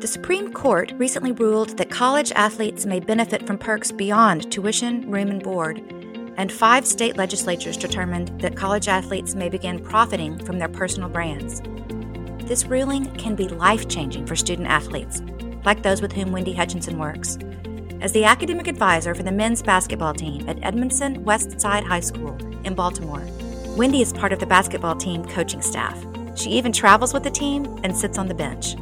The 0.00 0.08
Supreme 0.08 0.52
Court 0.52 0.92
recently 0.96 1.32
ruled 1.32 1.76
that 1.78 1.90
college 1.90 2.32
athletes 2.32 2.86
may 2.86 3.00
benefit 3.00 3.46
from 3.46 3.58
perks 3.58 3.92
beyond 3.92 4.50
tuition, 4.50 5.08
room, 5.10 5.28
and 5.28 5.42
board, 5.42 5.78
and 6.36 6.50
five 6.50 6.86
state 6.86 7.16
legislatures 7.16 7.76
determined 7.76 8.40
that 8.40 8.56
college 8.56 8.88
athletes 8.88 9.34
may 9.34 9.48
begin 9.48 9.78
profiting 9.78 10.44
from 10.44 10.58
their 10.58 10.68
personal 10.68 11.08
brands. 11.08 11.62
This 12.48 12.64
ruling 12.64 13.14
can 13.16 13.36
be 13.36 13.48
life 13.48 13.88
changing 13.88 14.26
for 14.26 14.34
student 14.34 14.68
athletes, 14.68 15.22
like 15.64 15.82
those 15.82 16.02
with 16.02 16.12
whom 16.12 16.32
Wendy 16.32 16.52
Hutchinson 16.52 16.98
works. 16.98 17.38
As 18.00 18.10
the 18.10 18.24
academic 18.24 18.66
advisor 18.66 19.14
for 19.14 19.22
the 19.22 19.30
men's 19.30 19.62
basketball 19.62 20.14
team 20.14 20.48
at 20.48 20.62
Edmondson 20.64 21.22
West 21.22 21.60
Side 21.60 21.84
High 21.84 22.00
School 22.00 22.36
in 22.64 22.74
Baltimore, 22.74 23.24
Wendy 23.76 24.02
is 24.02 24.12
part 24.12 24.32
of 24.32 24.40
the 24.40 24.46
basketball 24.46 24.96
team 24.96 25.24
coaching 25.26 25.62
staff. 25.62 25.96
She 26.34 26.50
even 26.50 26.72
travels 26.72 27.14
with 27.14 27.22
the 27.22 27.30
team 27.30 27.64
and 27.84 27.96
sits 27.96 28.18
on 28.18 28.26
the 28.26 28.34
bench. 28.34 28.74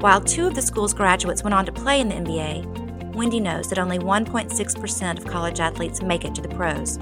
While 0.00 0.20
two 0.20 0.46
of 0.46 0.54
the 0.54 0.62
school's 0.62 0.94
graduates 0.94 1.42
went 1.42 1.54
on 1.54 1.66
to 1.66 1.72
play 1.72 2.00
in 2.00 2.08
the 2.08 2.14
NBA, 2.14 3.14
Wendy 3.16 3.40
knows 3.40 3.68
that 3.68 3.80
only 3.80 3.98
1.6% 3.98 5.18
of 5.18 5.26
college 5.26 5.58
athletes 5.58 6.02
make 6.02 6.24
it 6.24 6.36
to 6.36 6.40
the 6.40 6.48
pros. 6.48 6.98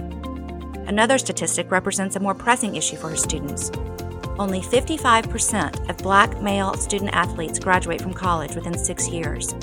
Another 0.88 1.19
statistic 1.19 1.70
represents 1.70 2.16
a 2.16 2.20
more 2.20 2.34
pressing 2.34 2.74
issue 2.74 2.96
for 2.96 3.10
her 3.10 3.16
students. 3.16 3.70
Only 4.38 4.62
55% 4.62 5.91
of 5.91 5.98
black 5.98 6.41
male 6.41 6.72
student 6.72 7.10
athletes 7.12 7.59
graduate 7.59 8.00
from 8.00 8.14
college 8.14 8.55
within 8.55 8.78
six 8.78 9.10
years. 9.10 9.55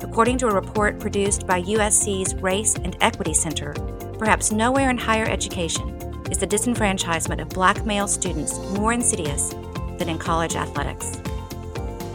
According 0.00 0.38
to 0.38 0.46
a 0.46 0.54
report 0.54 0.98
produced 0.98 1.46
by 1.46 1.60
USC's 1.60 2.34
Race 2.36 2.76
and 2.76 2.96
Equity 3.02 3.34
Center, 3.34 3.74
perhaps 4.18 4.52
nowhere 4.52 4.88
in 4.88 4.96
higher 4.96 5.28
education 5.28 5.86
is 6.30 6.38
the 6.38 6.46
disenfranchisement 6.46 7.42
of 7.42 7.50
black 7.50 7.84
male 7.84 8.08
students 8.08 8.58
more 8.70 8.94
insidious 8.94 9.50
than 9.98 10.08
in 10.08 10.18
college 10.18 10.56
athletics. 10.56 11.18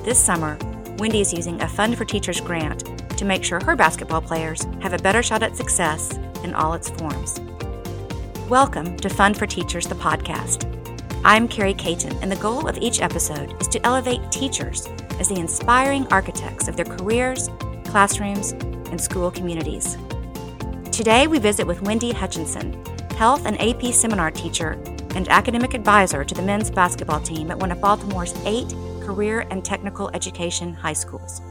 This 0.03 0.19
summer, 0.19 0.57
Wendy 0.97 1.21
is 1.21 1.31
using 1.31 1.61
a 1.61 1.67
Fund 1.69 1.97
for 1.97 2.03
Teachers 2.03 2.41
grant 2.41 2.83
to 3.17 3.23
make 3.23 3.41
sure 3.41 3.63
her 3.63 3.73
basketball 3.73 4.21
players 4.21 4.63
have 4.81 4.91
a 4.91 4.97
better 4.97 5.23
shot 5.23 5.43
at 5.43 5.55
success 5.55 6.11
in 6.43 6.53
all 6.53 6.73
its 6.73 6.89
forms. 6.89 7.39
Welcome 8.49 8.97
to 8.97 9.07
Fund 9.07 9.37
for 9.37 9.47
Teachers, 9.47 9.87
the 9.87 9.95
podcast. 9.95 10.67
I'm 11.23 11.47
Carrie 11.47 11.73
Caton, 11.73 12.17
and 12.21 12.29
the 12.29 12.35
goal 12.35 12.67
of 12.67 12.77
each 12.79 12.99
episode 12.99 13.55
is 13.61 13.69
to 13.69 13.85
elevate 13.85 14.29
teachers 14.29 14.87
as 15.21 15.29
the 15.29 15.39
inspiring 15.39 16.05
architects 16.11 16.67
of 16.67 16.75
their 16.75 16.83
careers, 16.83 17.49
classrooms, 17.85 18.51
and 18.51 18.99
school 18.99 19.31
communities. 19.31 19.97
Today, 20.91 21.27
we 21.27 21.39
visit 21.39 21.65
with 21.65 21.81
Wendy 21.81 22.11
Hutchinson, 22.11 22.73
health 23.15 23.45
and 23.45 23.55
AP 23.61 23.93
seminar 23.93 24.31
teacher 24.31 24.71
and 25.15 25.29
academic 25.29 25.73
advisor 25.73 26.25
to 26.25 26.35
the 26.35 26.41
men's 26.41 26.69
basketball 26.69 27.21
team 27.21 27.49
at 27.51 27.59
one 27.59 27.71
of 27.71 27.79
Baltimore's 27.79 28.35
eight 28.43 28.73
career 29.05 29.45
and 29.51 29.63
technical 29.63 30.09
education 30.13 30.73
high 30.73 30.93
schools. 30.93 31.41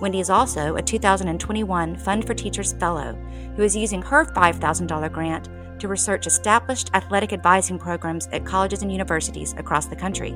Wendy 0.00 0.20
is 0.20 0.30
also 0.30 0.76
a 0.76 0.82
2021 0.82 1.96
Fund 1.96 2.26
for 2.26 2.34
Teachers 2.34 2.72
Fellow 2.74 3.12
who 3.56 3.62
is 3.62 3.76
using 3.76 4.00
her 4.02 4.24
$5,000 4.24 5.12
grant 5.12 5.48
to 5.78 5.88
research 5.88 6.26
established 6.26 6.90
athletic 6.94 7.32
advising 7.32 7.78
programs 7.78 8.28
at 8.32 8.44
colleges 8.44 8.82
and 8.82 8.92
universities 8.92 9.54
across 9.58 9.86
the 9.86 9.96
country. 9.96 10.34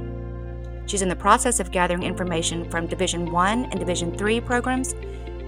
She's 0.87 1.03
in 1.03 1.09
the 1.09 1.17
process 1.17 1.61
of 1.61 1.71
gathering 1.71 2.03
information 2.03 2.69
from 2.71 2.87
Division 2.87 3.31
1 3.31 3.65
and 3.67 3.79
Division 3.79 4.17
3 4.17 4.41
programs, 4.41 4.95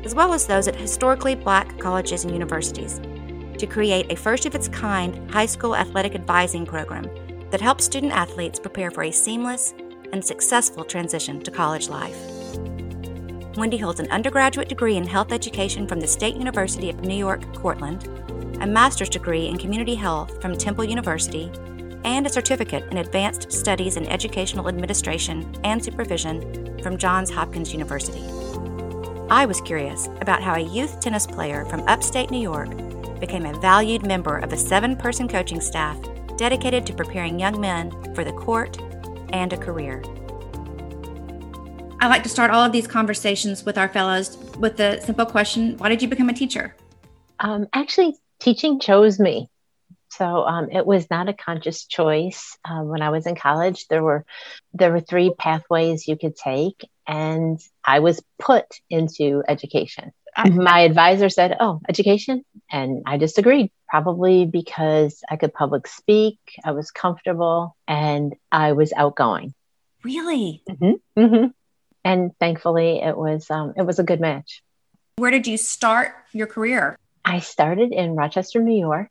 as 0.04 0.14
well 0.14 0.32
as 0.32 0.46
those 0.46 0.68
at 0.68 0.76
historically 0.76 1.34
black 1.34 1.78
colleges 1.78 2.24
and 2.24 2.32
universities, 2.32 3.00
to 3.58 3.66
create 3.66 4.10
a 4.10 4.16
first 4.16 4.46
of 4.46 4.54
its 4.54 4.68
kind 4.68 5.30
high 5.30 5.46
school 5.46 5.76
athletic 5.76 6.14
advising 6.14 6.64
program 6.64 7.08
that 7.50 7.60
helps 7.60 7.84
student 7.84 8.12
athletes 8.12 8.58
prepare 8.58 8.90
for 8.90 9.04
a 9.04 9.10
seamless 9.10 9.74
and 10.12 10.24
successful 10.24 10.84
transition 10.84 11.40
to 11.40 11.50
college 11.50 11.88
life. 11.88 12.16
Wendy 13.56 13.78
holds 13.78 14.00
an 14.00 14.10
undergraduate 14.10 14.68
degree 14.68 14.96
in 14.96 15.06
health 15.06 15.32
education 15.32 15.86
from 15.86 16.00
the 16.00 16.06
State 16.06 16.36
University 16.36 16.90
of 16.90 17.00
New 17.00 17.16
York, 17.16 17.42
Cortland 17.54 18.08
a 18.60 18.66
master's 18.66 19.08
degree 19.08 19.48
in 19.48 19.58
community 19.58 19.94
health 19.94 20.40
from 20.40 20.56
Temple 20.56 20.84
University, 20.84 21.50
and 22.04 22.26
a 22.26 22.30
certificate 22.30 22.84
in 22.90 22.98
advanced 22.98 23.52
studies 23.52 23.96
in 23.96 24.06
educational 24.06 24.68
administration 24.68 25.54
and 25.64 25.84
supervision 25.84 26.80
from 26.82 26.96
Johns 26.96 27.30
Hopkins 27.30 27.72
University. 27.72 28.22
I 29.28 29.44
was 29.44 29.60
curious 29.60 30.06
about 30.20 30.42
how 30.42 30.54
a 30.54 30.60
youth 30.60 31.00
tennis 31.00 31.26
player 31.26 31.64
from 31.66 31.86
upstate 31.88 32.30
New 32.30 32.40
York 32.40 32.70
became 33.18 33.44
a 33.44 33.58
valued 33.60 34.06
member 34.06 34.38
of 34.38 34.52
a 34.52 34.56
seven 34.56 34.96
person 34.96 35.28
coaching 35.28 35.60
staff 35.60 35.98
dedicated 36.36 36.86
to 36.86 36.94
preparing 36.94 37.40
young 37.40 37.60
men 37.60 37.90
for 38.14 38.24
the 38.24 38.32
court 38.32 38.78
and 39.32 39.52
a 39.52 39.56
career. 39.56 40.02
I 41.98 42.08
like 42.08 42.22
to 42.24 42.28
start 42.28 42.50
all 42.50 42.62
of 42.62 42.72
these 42.72 42.86
conversations 42.86 43.64
with 43.64 43.78
our 43.78 43.88
fellows 43.88 44.36
with 44.58 44.76
the 44.76 45.00
simple 45.00 45.26
question 45.26 45.76
Why 45.78 45.88
did 45.88 46.02
you 46.02 46.08
become 46.08 46.28
a 46.28 46.34
teacher? 46.34 46.74
Um, 47.40 47.66
actually, 47.72 48.16
teaching 48.38 48.80
chose 48.80 49.18
me. 49.18 49.48
So 50.10 50.44
um, 50.44 50.70
it 50.70 50.86
was 50.86 51.10
not 51.10 51.28
a 51.28 51.34
conscious 51.34 51.84
choice. 51.84 52.56
Uh, 52.64 52.82
when 52.82 53.02
I 53.02 53.10
was 53.10 53.26
in 53.26 53.34
college, 53.34 53.86
there 53.88 54.02
were 54.02 54.24
there 54.72 54.92
were 54.92 55.00
three 55.00 55.32
pathways 55.38 56.06
you 56.06 56.16
could 56.16 56.36
take, 56.36 56.88
and 57.06 57.60
I 57.84 58.00
was 58.00 58.22
put 58.38 58.66
into 58.88 59.42
education. 59.46 60.12
My 60.44 60.80
advisor 60.80 61.28
said, 61.28 61.56
"Oh, 61.60 61.80
education," 61.88 62.44
and 62.70 63.02
I 63.06 63.16
disagreed. 63.16 63.70
Probably 63.88 64.44
because 64.46 65.22
I 65.30 65.36
could 65.36 65.54
public 65.54 65.86
speak, 65.86 66.38
I 66.64 66.72
was 66.72 66.90
comfortable, 66.90 67.76
and 67.86 68.34
I 68.50 68.72
was 68.72 68.92
outgoing. 68.94 69.54
Really? 70.02 70.62
Mm-hmm. 70.68 71.20
Mm-hmm. 71.20 71.46
And 72.04 72.30
thankfully, 72.38 73.00
it 73.00 73.16
was 73.16 73.50
um, 73.50 73.74
it 73.76 73.82
was 73.82 73.98
a 73.98 74.04
good 74.04 74.20
match. 74.20 74.62
Where 75.16 75.30
did 75.30 75.46
you 75.46 75.56
start 75.56 76.14
your 76.32 76.46
career? 76.46 76.98
I 77.24 77.40
started 77.40 77.92
in 77.92 78.14
Rochester, 78.14 78.60
New 78.60 78.78
York 78.78 79.10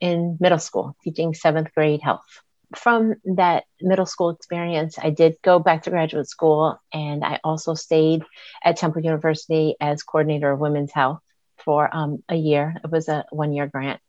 in 0.00 0.36
middle 0.38 0.58
school, 0.58 0.96
teaching 1.02 1.34
seventh 1.34 1.72
grade 1.74 2.02
health. 2.02 2.42
From 2.76 3.14
that 3.24 3.64
middle 3.80 4.06
school 4.06 4.30
experience, 4.30 4.98
I 4.98 5.10
did 5.10 5.36
go 5.42 5.58
back 5.58 5.82
to 5.82 5.90
graduate 5.90 6.28
school 6.28 6.80
and 6.92 7.24
I 7.24 7.40
also 7.42 7.74
stayed 7.74 8.22
at 8.62 8.76
Temple 8.76 9.02
University 9.02 9.76
as 9.80 10.02
coordinator 10.02 10.52
of 10.52 10.60
women's 10.60 10.92
health 10.92 11.20
for 11.64 11.88
um, 11.94 12.22
a 12.28 12.36
year. 12.36 12.74
It 12.84 12.90
was 12.90 13.08
a 13.08 13.24
one 13.30 13.52
year 13.52 13.66
grant. 13.66 14.00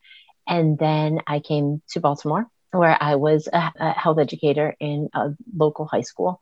And 0.47 0.77
then 0.77 1.19
I 1.27 1.39
came 1.39 1.81
to 1.89 1.99
Baltimore 1.99 2.47
where 2.71 2.97
I 3.01 3.15
was 3.15 3.47
a, 3.51 3.71
a 3.79 3.91
health 3.91 4.19
educator 4.19 4.75
in 4.79 5.09
a 5.13 5.29
local 5.55 5.85
high 5.85 6.01
school 6.01 6.39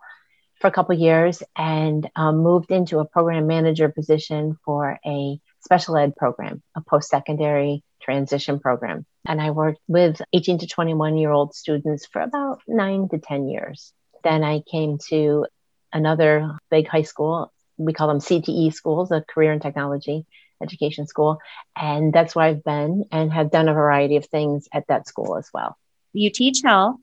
for 0.60 0.68
a 0.68 0.72
couple 0.72 0.96
years 0.96 1.44
and 1.56 2.10
um, 2.16 2.38
moved 2.38 2.72
into 2.72 3.00
a 3.00 3.06
program 3.06 3.48
manager 3.48 3.90
position 3.90 4.58
for 4.66 5.00
a 5.06 5.40
special 5.66 5.98
ed 5.98 6.16
program, 6.16 6.62
a 6.76 6.82
post 6.82 7.10
secondary 7.10 7.84
transition 8.02 8.60
program. 8.60 9.06
And 9.28 9.42
I 9.42 9.52
worked 9.52 9.82
with 9.88 10.22
18 10.32 10.60
to 10.60 10.68
21 10.68 11.18
year 11.18 11.32
old 11.32 11.54
students 11.56 12.06
for 12.06 12.22
about 12.22 12.62
nine 12.68 13.10
to 13.10 13.18
10 13.18 13.50
years. 13.50 13.92
Then 14.24 14.44
I 14.44 14.62
came 14.62 15.00
to 15.10 15.48
another 15.92 16.58
big 16.70 16.88
high 16.88 17.02
school. 17.02 17.52
We 17.78 17.94
call 17.94 18.08
them 18.08 18.20
CTE 18.20 18.74
schools, 18.74 19.12
a 19.12 19.22
career 19.22 19.52
and 19.52 19.62
technology 19.62 20.26
education 20.62 21.06
school. 21.08 21.40
And 21.76 22.14
that's 22.14 22.36
where 22.36 22.46
I've 22.46 22.64
been 22.64 23.06
and 23.12 23.34
have 23.34 23.52
done 23.52 23.68
a 23.68 23.74
variety 23.74 24.16
of 24.16 24.26
things 24.26 24.70
at 24.72 24.88
that 24.88 25.08
school 25.08 25.38
as 25.38 25.50
well. 25.54 25.76
You 26.14 26.30
teach 26.30 26.62
health. 26.64 26.98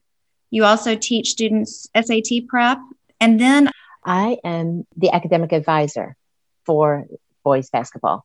You 0.50 0.64
also 0.64 0.96
teach 0.96 1.30
students 1.30 1.88
SAT 1.94 2.46
prep. 2.48 2.78
And 3.20 3.40
then 3.40 3.70
I 4.04 4.38
am 4.44 4.86
the 4.96 5.10
academic 5.10 5.52
advisor 5.52 6.16
for 6.64 7.06
boys 7.44 7.70
basketball 7.70 8.24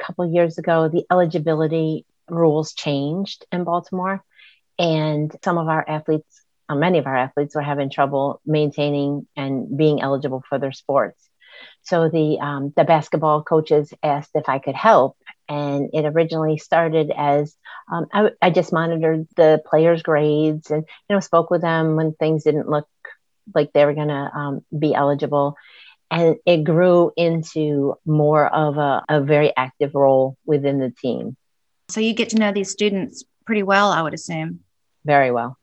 couple 0.00 0.32
years 0.32 0.58
ago, 0.58 0.88
the 0.88 1.04
eligibility 1.10 2.04
rules 2.28 2.72
changed 2.74 3.44
in 3.52 3.64
Baltimore, 3.64 4.22
and 4.78 5.34
some 5.44 5.58
of 5.58 5.68
our 5.68 5.84
athletes, 5.88 6.42
uh, 6.68 6.74
many 6.74 6.98
of 6.98 7.06
our 7.06 7.16
athletes, 7.16 7.54
were 7.54 7.62
having 7.62 7.90
trouble 7.90 8.40
maintaining 8.46 9.26
and 9.36 9.76
being 9.76 10.00
eligible 10.00 10.42
for 10.48 10.58
their 10.58 10.72
sports. 10.72 11.28
So 11.82 12.08
the 12.08 12.38
um, 12.40 12.72
the 12.76 12.84
basketball 12.84 13.42
coaches 13.42 13.92
asked 14.02 14.30
if 14.34 14.48
I 14.48 14.58
could 14.58 14.74
help, 14.74 15.16
and 15.48 15.90
it 15.92 16.04
originally 16.04 16.58
started 16.58 17.12
as 17.16 17.56
um, 17.92 18.06
I, 18.12 18.30
I 18.40 18.50
just 18.50 18.72
monitored 18.72 19.26
the 19.36 19.62
players' 19.66 20.02
grades 20.02 20.70
and 20.70 20.84
you 21.08 21.16
know 21.16 21.20
spoke 21.20 21.50
with 21.50 21.62
them 21.62 21.96
when 21.96 22.14
things 22.14 22.44
didn't 22.44 22.68
look 22.68 22.88
like 23.54 23.72
they 23.72 23.84
were 23.84 23.94
going 23.94 24.08
to 24.08 24.30
um, 24.34 24.64
be 24.76 24.94
eligible 24.94 25.56
and 26.10 26.36
it 26.44 26.64
grew 26.64 27.12
into 27.16 27.94
more 28.04 28.46
of 28.46 28.78
a, 28.78 29.04
a 29.08 29.20
very 29.20 29.52
active 29.56 29.94
role 29.94 30.36
within 30.44 30.78
the 30.78 30.90
team. 30.90 31.36
So 31.88 32.00
you 32.00 32.14
get 32.14 32.30
to 32.30 32.36
know 32.36 32.52
these 32.52 32.70
students 32.70 33.24
pretty 33.46 33.62
well, 33.62 33.90
I 33.90 34.02
would 34.02 34.14
assume. 34.14 34.60
Very 35.04 35.30
well. 35.30 35.56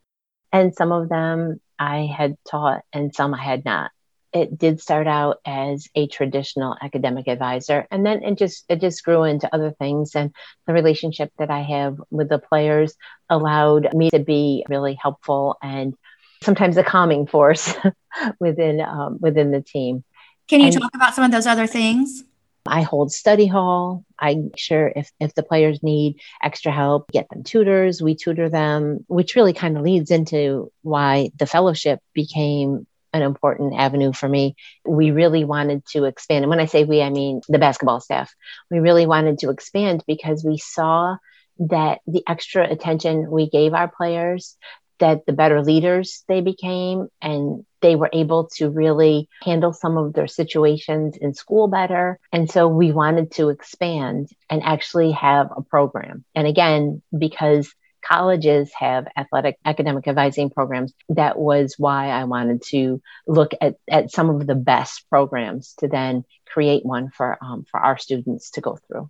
And 0.52 0.74
some 0.74 0.92
of 0.92 1.10
them 1.10 1.60
I 1.78 2.06
had 2.06 2.38
taught 2.50 2.82
and 2.94 3.14
some 3.14 3.34
I 3.34 3.44
had 3.44 3.66
not. 3.66 3.92
It 4.34 4.58
did 4.58 4.82
start 4.82 5.08
out 5.08 5.38
as 5.46 5.88
a 5.96 6.08
traditional 6.08 6.76
academic 6.82 7.28
advisor 7.28 7.88
and 7.90 8.06
then 8.06 8.24
it 8.24 8.38
just 8.38 8.66
it 8.68 8.82
just 8.82 9.04
grew 9.04 9.24
into 9.24 9.54
other 9.54 9.72
things 9.72 10.16
and 10.16 10.34
the 10.66 10.74
relationship 10.74 11.32
that 11.40 11.50
I 11.50 11.62
have 11.62 11.98
with 12.12 12.30
the 12.30 12.38
players 12.38 12.94
allowed 13.30 13.94
me 13.94 14.10
to 14.12 14.20
be 14.20 14.66
really 14.68 14.98
helpful 15.02 15.58
and 15.62 15.96
sometimes 16.44 16.78
a 16.78 16.84
calming 16.84 17.26
force 17.26 17.74
within 18.40 18.82
um, 18.82 19.18
within 19.22 19.52
the 19.52 19.62
team 19.62 20.04
Can 20.48 20.62
you 20.62 20.68
and 20.68 20.80
talk 20.80 20.96
about 20.96 21.14
some 21.14 21.24
of 21.24 21.32
those 21.32 21.48
other 21.48 21.68
things? 21.68 22.24
I 22.66 22.82
hold 22.82 23.12
study 23.12 23.48
hall. 23.48 24.04
I 24.20 24.36
make 24.36 24.58
sure 24.58 24.92
if, 24.96 25.12
if 25.20 25.34
the 25.34 25.44
players 25.44 25.82
need 25.82 26.20
extra 26.42 26.72
help, 26.72 27.12
get 27.12 27.30
them 27.30 27.44
tutors. 27.44 28.02
We 28.02 28.16
tutor 28.16 28.50
them, 28.50 29.06
which 29.08 29.36
really 29.36 29.54
kind 29.54 29.78
of 29.78 29.84
leads 29.84 30.12
into 30.12 30.72
why 30.82 31.32
the 31.38 31.46
fellowship 31.46 32.00
became 32.14 32.86
an 33.14 33.22
important 33.22 33.74
avenue 33.76 34.14
for 34.14 34.28
me. 34.28 34.56
We 34.86 35.12
really 35.12 35.44
wanted 35.44 35.86
to 35.88 36.06
expand. 36.06 36.44
And 36.44 36.50
when 36.50 36.60
I 36.60 36.66
say 36.66 36.84
we, 36.84 37.02
I 37.02 37.10
mean 37.10 37.42
the 37.48 37.60
basketball 37.60 38.02
staff. 38.02 38.34
We 38.70 38.80
really 38.80 39.06
wanted 39.06 39.40
to 39.40 39.50
expand 39.50 40.04
because 40.08 40.44
we 40.44 40.58
saw 40.58 41.18
that 41.60 42.02
the 42.06 42.24
extra 42.28 42.70
attention 42.70 43.32
we 43.32 43.50
gave 43.50 43.74
our 43.74 43.88
players, 43.88 44.58
that 45.00 45.26
the 45.26 45.34
better 45.34 45.62
leaders 45.62 46.24
they 46.28 46.42
became 46.42 47.08
and 47.22 47.66
they 47.82 47.96
were 47.96 48.10
able 48.14 48.50
to 48.56 48.70
really 48.70 49.30
handle 49.42 49.74
some 49.74 49.98
of 49.98 50.14
their 50.14 50.28
situations 50.28 51.18
in 51.18 51.34
school 51.34 51.68
better. 51.68 52.20
And 52.32 52.50
so 52.50 52.68
we 52.68 52.92
wanted 52.92 53.32
to 53.34 53.50
expand 53.50 54.30
and 54.50 54.64
actually 54.64 55.12
have 55.12 55.50
a 55.56 55.62
program. 55.62 56.26
And 56.36 56.48
again, 56.48 57.02
because 57.18 57.74
colleges 58.04 58.72
have 58.78 59.08
athletic 59.18 59.58
academic 59.66 60.08
advising 60.08 60.50
programs, 60.50 60.94
that 61.10 61.38
was 61.38 61.76
why 61.78 62.10
I 62.10 62.24
wanted 62.24 62.62
to 62.70 63.02
look 63.28 63.52
at, 63.60 63.76
at 63.90 64.12
some 64.12 64.30
of 64.30 64.48
the 64.48 64.56
best 64.56 65.10
programs 65.10 65.74
to 65.80 65.88
then 65.88 66.24
create 66.46 66.86
one 66.86 67.10
for, 67.10 67.38
um, 67.42 67.66
for 67.70 67.80
our 67.80 67.98
students 67.98 68.52
to 68.52 68.62
go 68.62 68.78
through. 68.88 69.10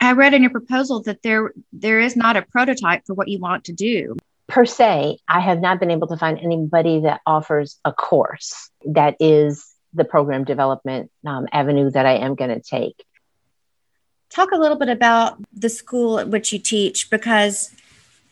I 0.00 0.12
read 0.12 0.34
in 0.34 0.42
your 0.42 0.50
proposal 0.50 1.02
that 1.04 1.22
there 1.22 1.52
there 1.72 2.00
is 2.00 2.14
not 2.14 2.36
a 2.36 2.42
prototype 2.42 3.06
for 3.06 3.14
what 3.14 3.28
you 3.28 3.38
want 3.38 3.64
to 3.64 3.72
do 3.72 4.16
per 4.54 4.64
se, 4.64 5.18
I 5.26 5.40
have 5.40 5.60
not 5.60 5.80
been 5.80 5.90
able 5.90 6.06
to 6.06 6.16
find 6.16 6.38
anybody 6.38 7.00
that 7.00 7.20
offers 7.26 7.80
a 7.84 7.92
course 7.92 8.70
that 8.86 9.16
is 9.18 9.66
the 9.92 10.04
program 10.04 10.44
development 10.44 11.10
um, 11.26 11.48
avenue 11.50 11.90
that 11.90 12.06
I 12.06 12.18
am 12.18 12.36
going 12.36 12.50
to 12.50 12.60
take. 12.60 13.04
Talk 14.30 14.52
a 14.52 14.56
little 14.56 14.76
bit 14.76 14.88
about 14.88 15.42
the 15.52 15.68
school 15.68 16.20
at 16.20 16.28
which 16.28 16.52
you 16.52 16.60
teach 16.60 17.10
because 17.10 17.74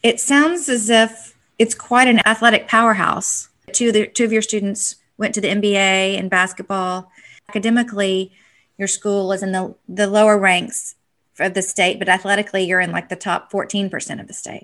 it 0.04 0.20
sounds 0.20 0.69
as 0.69 0.90
if 0.90 1.36
it's 1.58 1.74
quite 1.74 2.06
an 2.06 2.20
athletic 2.24 2.69
powerhouse. 2.69 3.48
Two 3.72 3.88
of, 3.88 3.94
the, 3.94 4.06
two 4.06 4.24
of 4.24 4.32
your 4.32 4.42
students 4.42 4.94
went 5.19 5.34
to 5.34 5.40
the 5.40 5.48
NBA 5.48 6.16
in 6.16 6.28
basketball. 6.28 7.10
Academically, 7.48 8.30
your 8.78 8.86
school 8.86 9.32
is 9.32 9.42
in 9.42 9.50
the, 9.50 9.74
the 9.88 10.06
lower 10.06 10.38
ranks 10.38 10.94
of 11.38 11.55
the 11.55 11.62
state, 11.62 11.99
but 11.99 12.08
athletically, 12.08 12.64
you're 12.64 12.81
in 12.81 12.93
like 12.93 13.08
the 13.08 13.17
top 13.17 13.50
14% 13.52 14.20
of 14.20 14.26
the 14.26 14.34
state. 14.34 14.62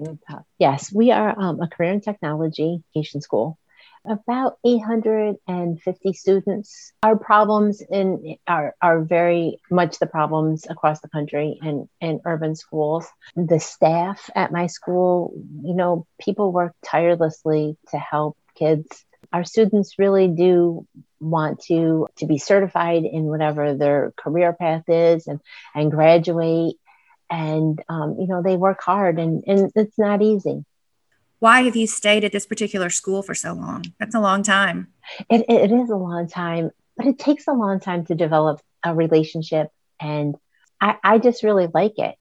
Yes, 0.59 0.93
we 0.93 1.11
are 1.11 1.39
um, 1.39 1.61
a 1.61 1.69
career 1.69 1.93
and 1.93 2.03
technology 2.03 2.83
education 2.95 3.21
school. 3.21 3.59
About 4.05 4.59
850 4.65 6.13
students. 6.13 6.93
Our 7.03 7.17
problems 7.17 7.83
in 7.83 8.37
are, 8.47 8.75
are 8.81 9.03
very 9.03 9.61
much 9.71 9.99
the 9.99 10.07
problems 10.07 10.67
across 10.71 11.01
the 11.01 11.09
country 11.09 11.59
and 11.61 11.89
in 12.01 12.21
urban 12.25 12.55
schools. 12.55 13.07
The 13.37 13.59
staff 13.59 14.31
at 14.35 14.53
my 14.53 14.67
school, 14.67 15.33
you 15.63 15.75
know, 15.75 16.07
people 16.21 16.53
work 16.53 16.75
tirelessly 16.85 17.77
to 17.91 17.99
help 17.99 18.39
kids 18.55 19.05
our 19.33 19.45
students 19.45 19.99
really 19.99 20.29
do 20.29 20.87
want 21.21 21.61
to 21.65 22.07
to 22.17 22.27
be 22.27 22.39
certified 22.39 23.05
in 23.05 23.25
whatever 23.25 23.75
their 23.75 24.13
career 24.17 24.53
path 24.53 24.85
is 24.89 25.27
and 25.27 25.41
and 25.75 25.91
graduate. 25.91 26.77
And 27.31 27.83
um, 27.89 28.17
you 28.19 28.27
know 28.27 28.43
they 28.43 28.57
work 28.57 28.81
hard 28.83 29.19
and 29.19 29.45
and 29.47 29.71
it's 29.75 29.99
not 29.99 30.23
easy. 30.23 30.65
Why 31.41 31.63
have 31.63 31.77
you 31.77 31.87
stayed 31.87 32.25
at 32.25 32.33
this 32.33 32.47
particular 32.47 32.91
school 32.91 33.23
for 33.23 33.35
so 33.35 33.53
long? 33.53 33.85
That's 34.01 34.15
a 34.15 34.21
long 34.21 34.43
time. 34.43 34.89
It, 35.31 35.45
it 35.49 35.71
is 35.71 35.89
a 35.89 35.97
long 35.97 36.29
time 36.29 36.73
but 36.99 37.07
it 37.07 37.19
takes 37.19 37.47
a 37.47 37.53
long 37.53 37.81
time 37.81 38.05
to 38.07 38.15
develop 38.15 38.61
a 38.85 38.95
relationship. 38.95 39.69
And 40.01 40.35
I, 40.81 40.97
I 41.03 41.19
just 41.19 41.43
really 41.43 41.69
like 41.73 41.95
it. 41.97 42.17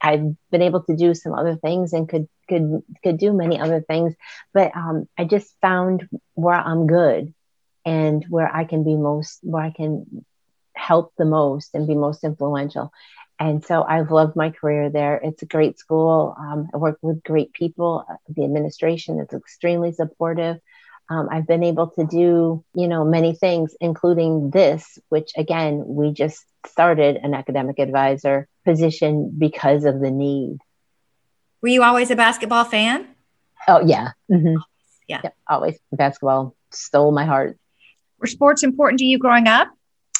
I've 0.00 0.34
been 0.50 0.62
able 0.62 0.82
to 0.84 0.96
do 0.96 1.12
some 1.14 1.34
other 1.34 1.56
things 1.56 1.92
and 1.92 2.08
could 2.08 2.26
could 2.48 2.82
could 3.02 3.18
do 3.18 3.34
many 3.34 3.60
other 3.60 3.82
things, 3.82 4.14
but 4.54 4.74
um, 4.74 5.06
I 5.18 5.24
just 5.24 5.54
found 5.60 6.08
where 6.34 6.54
I'm 6.54 6.86
good 6.86 7.34
and 7.90 8.24
where 8.28 8.48
I 8.54 8.64
can 8.64 8.84
be 8.84 8.94
most 8.94 9.40
where 9.42 9.64
I 9.64 9.72
can 9.72 10.24
help 10.76 11.12
the 11.18 11.24
most 11.24 11.74
and 11.74 11.88
be 11.88 11.96
most 11.96 12.22
influential. 12.22 12.92
And 13.40 13.64
so 13.64 13.82
I've 13.82 14.12
loved 14.12 14.36
my 14.36 14.50
career 14.50 14.90
there. 14.90 15.16
It's 15.16 15.42
a 15.42 15.46
great 15.56 15.78
school. 15.78 16.36
Um, 16.38 16.68
I 16.72 16.76
work 16.76 16.98
with 17.02 17.24
great 17.24 17.52
people. 17.52 18.04
The 18.28 18.44
administration 18.44 19.18
is 19.18 19.32
extremely 19.32 19.92
supportive. 19.92 20.58
Um, 21.08 21.28
I've 21.32 21.48
been 21.48 21.64
able 21.64 21.88
to 21.98 22.06
do, 22.06 22.64
you 22.74 22.86
know, 22.86 23.04
many 23.04 23.34
things, 23.34 23.74
including 23.80 24.50
this, 24.50 24.98
which 25.08 25.32
again, 25.36 25.82
we 25.84 26.12
just 26.12 26.44
started 26.66 27.16
an 27.16 27.34
academic 27.34 27.80
advisor 27.80 28.46
position 28.64 29.32
because 29.36 29.84
of 29.84 29.98
the 29.98 30.12
need. 30.12 30.58
Were 31.60 31.74
you 31.76 31.82
always 31.82 32.12
a 32.12 32.16
basketball 32.16 32.64
fan? 32.64 33.08
Oh 33.66 33.80
yeah, 33.84 34.12
mm-hmm. 34.30 34.56
yeah, 35.08 35.20
yep, 35.24 35.34
always 35.48 35.76
basketball 35.90 36.54
stole 36.70 37.10
my 37.10 37.24
heart. 37.24 37.58
Were 38.20 38.26
sports 38.26 38.62
important 38.62 38.98
to 38.98 39.06
you 39.06 39.18
growing 39.18 39.48
up? 39.48 39.68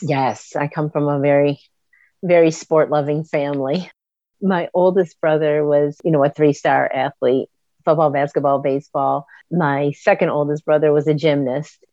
Yes, 0.03 0.57
I 0.57 0.69
come 0.69 0.91
from 0.91 1.07
a 1.09 1.21
very, 1.21 1.61
very 2.23 2.51
sport 2.51 2.91
loving 2.91 3.25
family. 3.25 3.91
My 4.41 4.71
oldest 4.73 5.21
brother 5.21 5.65
was, 5.65 5.99
you 6.03 6.11
know, 6.11 6.25
a 6.25 6.31
three 6.31 6.55
star 6.55 6.91
athlete 6.93 7.49
football, 7.85 8.11
basketball, 8.11 8.61
baseball. 8.61 9.27
My 9.51 9.93
second 9.93 10.31
oldest 10.31 10.65
brother 10.65 10.93
was 10.93 11.09
a 11.09 11.15
gymnast, 11.15 11.85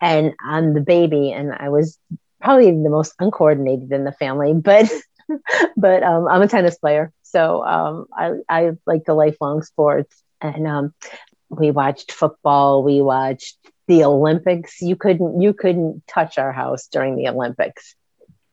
and 0.00 0.32
I'm 0.42 0.72
the 0.72 0.80
baby, 0.80 1.32
and 1.32 1.52
I 1.52 1.68
was 1.68 1.98
probably 2.40 2.70
the 2.70 2.88
most 2.88 3.14
uncoordinated 3.18 3.92
in 3.92 4.04
the 4.04 4.12
family, 4.12 4.54
but 4.54 4.90
but 5.76 6.02
um, 6.02 6.26
I'm 6.26 6.42
a 6.42 6.48
tennis 6.48 6.78
player, 6.78 7.12
so 7.22 7.64
um, 7.66 8.06
I 8.16 8.32
I 8.48 8.70
like 8.86 9.04
the 9.04 9.14
lifelong 9.14 9.62
sports, 9.62 10.22
and 10.40 10.66
um, 10.66 10.94
we 11.50 11.70
watched 11.70 12.12
football, 12.12 12.82
we 12.82 13.02
watched 13.02 13.58
the 13.90 14.04
Olympics. 14.04 14.80
You 14.80 14.94
couldn't 14.94 15.42
you 15.42 15.52
couldn't 15.52 16.06
touch 16.06 16.38
our 16.38 16.52
house 16.52 16.86
during 16.86 17.16
the 17.16 17.26
Olympics. 17.28 17.96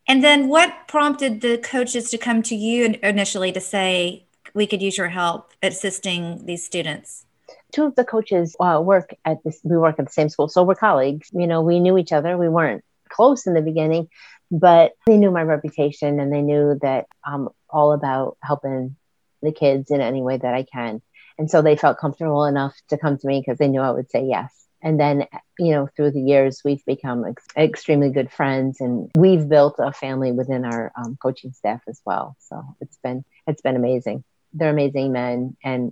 And 0.07 0.23
then, 0.23 0.47
what 0.47 0.87
prompted 0.87 1.41
the 1.41 1.59
coaches 1.59 2.09
to 2.09 2.17
come 2.17 2.41
to 2.43 2.55
you 2.55 2.95
initially 3.03 3.51
to 3.51 3.61
say 3.61 4.25
we 4.55 4.65
could 4.65 4.81
use 4.81 4.97
your 4.97 5.09
help 5.09 5.53
assisting 5.61 6.45
these 6.47 6.65
students? 6.65 7.25
Two 7.71 7.85
of 7.85 7.95
the 7.95 8.03
coaches 8.03 8.55
uh, 8.59 8.81
work 8.83 9.13
at 9.25 9.37
this. 9.43 9.59
We 9.63 9.77
work 9.77 9.99
at 9.99 10.05
the 10.05 10.11
same 10.11 10.29
school, 10.29 10.47
so 10.47 10.63
we're 10.63 10.75
colleagues. 10.75 11.29
You 11.31 11.45
know, 11.45 11.61
we 11.61 11.79
knew 11.79 11.99
each 11.99 12.11
other. 12.11 12.35
We 12.35 12.49
weren't 12.49 12.83
close 13.07 13.45
in 13.45 13.53
the 13.53 13.61
beginning, 13.61 14.07
but 14.49 14.93
they 15.05 15.17
knew 15.17 15.29
my 15.29 15.43
reputation 15.43 16.19
and 16.19 16.33
they 16.33 16.41
knew 16.41 16.79
that 16.81 17.05
I'm 17.23 17.49
all 17.69 17.93
about 17.93 18.37
helping 18.41 18.95
the 19.43 19.51
kids 19.51 19.91
in 19.91 20.01
any 20.01 20.23
way 20.23 20.37
that 20.37 20.55
I 20.55 20.63
can. 20.63 21.01
And 21.37 21.51
so 21.51 21.61
they 21.61 21.75
felt 21.75 21.99
comfortable 21.99 22.45
enough 22.45 22.75
to 22.89 22.97
come 22.97 23.19
to 23.19 23.27
me 23.27 23.39
because 23.39 23.59
they 23.59 23.67
knew 23.67 23.81
I 23.81 23.91
would 23.91 24.09
say 24.09 24.25
yes. 24.25 24.66
And 24.87 24.97
then, 24.97 25.27
you 25.59 25.71
know, 25.71 25.89
through 25.93 26.11
the 26.11 26.21
years, 26.21 26.61
we've 26.63 26.85
become 26.85 27.25
ex- 27.25 27.45
extremely 27.57 28.09
good 28.09 28.31
friends, 28.31 28.79
and 28.79 29.11
we've 29.17 29.49
built 29.49 29.75
a 29.79 29.91
family 29.91 30.31
within 30.31 30.63
our 30.63 30.93
um, 30.95 31.17
coaching 31.21 31.51
staff 31.51 31.81
as 31.89 32.01
well. 32.05 32.37
So 32.39 32.63
it's 32.79 32.97
been 33.03 33.25
it's 33.45 33.61
been 33.61 33.75
amazing. 33.75 34.23
They're 34.53 34.69
amazing 34.69 35.11
men 35.11 35.57
and 35.61 35.91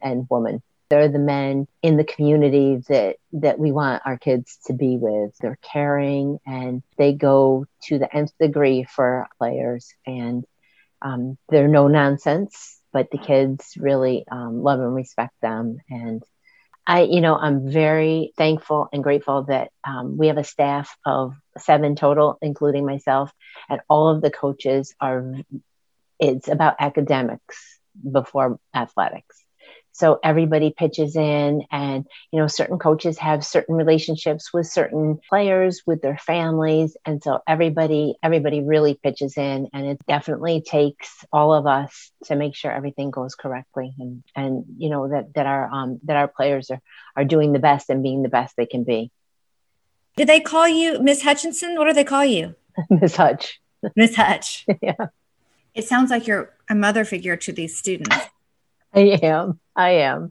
and 0.00 0.28
women. 0.30 0.62
They're 0.90 1.08
the 1.08 1.18
men 1.18 1.66
in 1.82 1.96
the 1.96 2.04
community 2.04 2.76
that 2.88 3.16
that 3.32 3.58
we 3.58 3.72
want 3.72 4.02
our 4.06 4.16
kids 4.16 4.60
to 4.66 4.74
be 4.74 4.96
with. 4.96 5.36
They're 5.40 5.58
caring 5.60 6.38
and 6.46 6.84
they 6.98 7.14
go 7.14 7.66
to 7.86 7.98
the 7.98 8.16
nth 8.16 8.30
degree 8.38 8.84
for 8.84 9.26
players, 9.38 9.92
and 10.06 10.44
um, 11.02 11.36
they're 11.48 11.66
no 11.66 11.88
nonsense. 11.88 12.80
But 12.92 13.10
the 13.10 13.18
kids 13.18 13.76
really 13.76 14.24
um, 14.30 14.62
love 14.62 14.78
and 14.78 14.94
respect 14.94 15.34
them, 15.42 15.78
and 15.90 16.22
I, 16.86 17.02
you 17.02 17.20
know, 17.20 17.36
I'm 17.36 17.70
very 17.70 18.32
thankful 18.36 18.88
and 18.92 19.02
grateful 19.02 19.44
that 19.44 19.70
um, 19.86 20.16
we 20.16 20.28
have 20.28 20.38
a 20.38 20.44
staff 20.44 20.96
of 21.04 21.34
seven 21.58 21.96
total, 21.96 22.38
including 22.40 22.86
myself, 22.86 23.32
and 23.68 23.80
all 23.88 24.08
of 24.08 24.22
the 24.22 24.30
coaches 24.30 24.94
are. 25.00 25.34
It's 26.18 26.48
about 26.48 26.76
academics 26.80 27.78
before 28.10 28.58
athletics 28.74 29.45
so 29.96 30.20
everybody 30.22 30.74
pitches 30.76 31.16
in 31.16 31.62
and 31.72 32.06
you 32.30 32.38
know 32.38 32.48
certain 32.48 32.78
coaches 32.78 33.16
have 33.16 33.46
certain 33.46 33.74
relationships 33.74 34.52
with 34.52 34.66
certain 34.66 35.18
players 35.26 35.84
with 35.86 36.02
their 36.02 36.18
families. 36.18 36.98
And 37.06 37.22
so 37.22 37.40
everybody 37.48 38.14
everybody 38.22 38.60
really 38.60 38.92
pitches 39.02 39.38
in 39.38 39.68
and 39.72 39.86
it 39.86 39.98
definitely 40.06 40.60
takes 40.60 41.24
all 41.32 41.54
of 41.54 41.66
us 41.66 42.10
to 42.24 42.36
make 42.36 42.54
sure 42.54 42.70
everything 42.70 43.10
goes 43.10 43.34
correctly 43.34 43.94
and 43.98 44.22
and 44.34 44.66
you 44.76 44.90
know 44.90 45.08
that 45.08 45.32
that 45.32 45.46
our 45.46 45.70
um 45.70 45.98
that 46.04 46.16
our 46.16 46.28
players 46.28 46.70
are 46.70 46.82
are 47.16 47.24
doing 47.24 47.54
the 47.54 47.58
best 47.58 47.88
and 47.88 48.02
being 48.02 48.22
the 48.22 48.28
best 48.28 48.54
they 48.54 48.66
can 48.66 48.84
be. 48.84 49.10
Do 50.16 50.26
they 50.26 50.40
call 50.40 50.68
you 50.68 51.00
miss 51.00 51.22
hutchinson? 51.22 51.76
What 51.76 51.86
do 51.86 51.94
they 51.94 52.04
call 52.04 52.24
you? 52.26 52.54
Miss 52.90 53.16
hutch. 53.16 53.62
Miss 53.94 54.14
hutch. 54.14 54.66
Yeah. 54.82 55.06
It 55.74 55.86
sounds 55.86 56.10
like 56.10 56.26
you're 56.26 56.54
a 56.70 56.74
mother 56.74 57.04
figure 57.04 57.36
to 57.36 57.52
these 57.52 57.76
students 57.76 58.16
I 58.94 59.00
am. 59.22 59.60
I 59.74 59.90
am. 59.90 60.28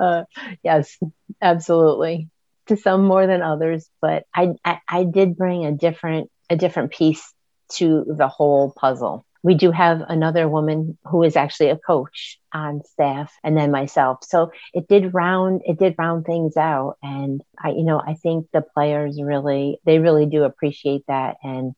Uh, 0.00 0.24
yes, 0.62 0.98
absolutely. 1.42 2.28
To 2.68 2.76
some 2.76 3.04
more 3.06 3.26
than 3.26 3.42
others, 3.42 3.88
but 4.00 4.24
I, 4.34 4.54
I, 4.64 4.80
I 4.88 5.04
did 5.04 5.36
bring 5.36 5.64
a 5.66 5.72
different 5.72 6.30
a 6.50 6.56
different 6.56 6.92
piece 6.92 7.32
to 7.74 8.04
the 8.06 8.28
whole 8.28 8.72
puzzle. 8.76 9.24
We 9.42 9.54
do 9.54 9.70
have 9.72 10.02
another 10.08 10.48
woman 10.48 10.96
who 11.04 11.22
is 11.22 11.36
actually 11.36 11.70
a 11.70 11.78
coach 11.78 12.38
on 12.52 12.82
staff 12.84 13.32
and 13.42 13.56
then 13.56 13.70
myself. 13.70 14.18
So 14.22 14.52
it 14.72 14.88
did 14.88 15.12
round 15.14 15.62
it 15.64 15.78
did 15.78 15.96
round 15.98 16.24
things 16.26 16.56
out 16.56 16.96
and 17.02 17.42
I 17.58 17.70
you 17.70 17.84
know, 17.84 18.00
I 18.00 18.14
think 18.14 18.46
the 18.52 18.62
players 18.62 19.20
really 19.22 19.78
they 19.84 19.98
really 19.98 20.26
do 20.26 20.44
appreciate 20.44 21.04
that 21.08 21.36
and 21.42 21.74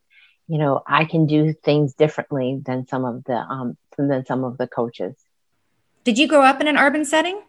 you 0.48 0.58
know, 0.58 0.80
I 0.86 1.04
can 1.06 1.26
do 1.26 1.52
things 1.52 1.94
differently 1.94 2.60
than 2.64 2.86
some 2.86 3.04
of 3.04 3.24
the 3.24 3.36
um 3.36 3.76
than 3.98 4.24
some 4.26 4.44
of 4.44 4.58
the 4.58 4.68
coaches. 4.68 5.16
Did 6.06 6.18
you 6.18 6.28
grow 6.28 6.42
up 6.42 6.60
in 6.60 6.68
an 6.68 6.78
urban 6.78 7.04
setting? 7.04 7.42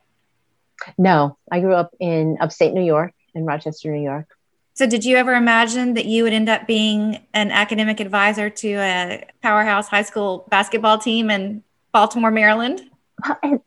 No, 0.98 1.38
I 1.52 1.60
grew 1.60 1.76
up 1.76 1.92
in 2.00 2.38
upstate 2.42 2.74
New 2.74 2.84
York, 2.84 3.14
in 3.36 3.46
Rochester, 3.46 3.92
New 3.92 4.04
York. 4.04 4.36
So, 4.74 4.88
did 4.88 5.06
you 5.06 5.16
ever 5.16 5.36
imagine 5.36 5.94
that 5.94 6.06
you 6.06 6.24
would 6.24 6.34
end 6.34 6.50
up 6.50 6.66
being 6.66 7.24
an 7.36 7.52
academic 7.52 8.00
advisor 8.00 8.50
to 8.50 8.68
a 8.78 9.28
powerhouse 9.44 9.88
high 9.88 10.02
school 10.02 10.48
basketball 10.50 10.98
team 10.98 11.30
in 11.30 11.64
Baltimore, 11.92 12.32
Maryland? 12.32 12.82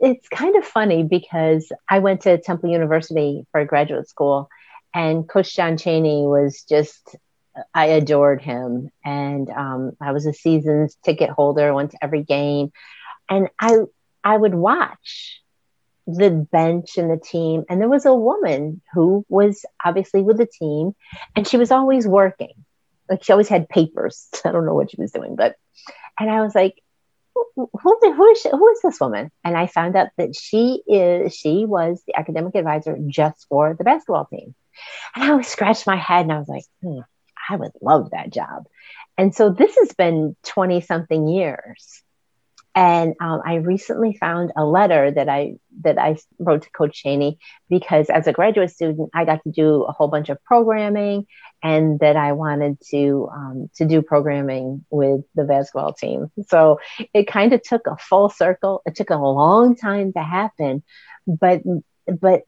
It's 0.01 0.29
kind 0.29 0.57
of 0.57 0.65
funny 0.65 1.05
because 1.05 1.71
I 1.89 2.01
went 2.01 2.23
to 2.23 2.39
Temple 2.39 2.71
University 2.71 3.47
for 3.53 3.65
graduate 3.65 4.09
school, 4.09 4.49
and 4.93 5.29
Coach 5.29 5.55
John 5.55 5.77
Chaney 5.77 6.27
was 6.27 6.65
just, 6.69 7.15
I 7.75 7.87
adored 7.87 8.43
him. 8.43 8.91
And 9.05 9.51
um, 9.51 9.93
I 10.01 10.11
was 10.11 10.27
a 10.27 10.33
season's 10.33 10.97
ticket 11.05 11.31
holder, 11.31 11.73
went 11.75 11.93
to 11.93 11.99
every 12.03 12.25
game. 12.25 12.73
And 13.29 13.49
I, 13.61 13.77
I 14.25 14.37
would 14.37 14.55
watch 14.55 15.41
the 16.07 16.31
bench 16.31 16.97
and 16.97 17.11
the 17.11 17.19
team. 17.19 17.65
And 17.69 17.81
there 17.81 17.89
was 17.89 18.07
a 18.07 18.15
woman 18.15 18.81
who 18.93 19.25
was 19.29 19.65
obviously 19.85 20.23
with 20.23 20.39
the 20.39 20.47
team 20.47 20.95
and 21.37 21.47
she 21.47 21.57
was 21.57 21.71
always 21.71 22.07
working. 22.07 22.53
Like 23.09 23.25
she 23.25 23.33
always 23.33 23.49
had 23.49 23.69
papers. 23.69 24.29
I 24.45 24.53
don't 24.53 24.67
know 24.67 24.75
what 24.75 24.91
she 24.91 25.01
was 25.01 25.13
doing, 25.13 25.37
but, 25.37 25.57
and 26.19 26.31
I 26.31 26.43
was 26.43 26.55
like, 26.55 26.81
who, 27.35 27.71
who, 27.73 27.99
who, 28.03 28.27
is, 28.31 28.41
she, 28.41 28.51
who 28.51 28.71
is 28.71 28.81
this 28.83 29.01
woman? 29.01 29.31
And 29.45 29.57
I 29.57 29.67
found 29.67 29.97
out 29.97 30.09
that 30.19 30.35
she 30.37 30.83
is, 30.87 31.35
she 31.35 31.65
was 31.65 32.03
the 32.07 32.17
academic 32.17 32.55
advisor 32.55 32.99
just 33.07 33.47
for 33.49 33.75
the 33.75 33.85
basketball 33.85 34.27
team. 34.27 34.55
And 35.15 35.25
I 35.25 35.31
always 35.31 35.49
scratched 35.49 35.87
my 35.87 35.97
head 35.97 36.23
and 36.23 36.33
I 36.33 36.39
was 36.39 36.49
like, 36.49 36.65
hmm, 36.83 37.01
I 37.49 37.57
would 37.57 37.73
love 37.81 38.11
that 38.11 38.31
job. 38.31 38.67
And 39.17 39.35
so 39.35 39.51
this 39.51 39.77
has 39.77 39.93
been 39.93 40.37
20 40.45 40.81
something 40.81 41.29
years 41.29 42.03
and 42.75 43.15
um, 43.21 43.43
I 43.45 43.57
recently 43.57 44.17
found 44.17 44.53
a 44.57 44.65
letter 44.65 45.11
that 45.11 45.29
I 45.29 45.57
that 45.81 45.99
I 45.99 46.17
wrote 46.39 46.63
to 46.63 46.71
Coach 46.71 47.03
Chaney 47.03 47.39
because 47.69 48.09
as 48.09 48.27
a 48.29 48.33
graduate 48.33 48.71
student, 48.71 49.11
I 49.13 49.25
got 49.25 49.43
to 49.43 49.51
do 49.51 49.83
a 49.83 49.93
whole 49.93 50.07
bunch 50.07 50.29
of 50.29 50.43
programming, 50.45 51.27
and 51.65 51.99
that 51.99 52.17
I 52.17 52.33
wanted 52.33 52.79
to 52.91 53.29
um, 53.33 53.71
to 53.77 53.85
do 53.87 54.03
programming 54.03 54.85
with 54.89 55.23
the 55.35 55.45
basketball 55.45 55.95
team. 55.95 56.31
So 56.47 56.79
it 57.13 57.27
kind 57.27 57.53
of 57.53 57.63
took 57.63 57.89
a 57.89 57.97
full 57.97 58.29
circle. 58.29 58.83
It 58.87 58.95
took 58.95 59.11
a 59.11 59.17
long 59.17 59.75
time 59.75 60.13
to 60.13 60.23
happen, 60.23 60.85
but 61.27 61.63
but 62.07 62.43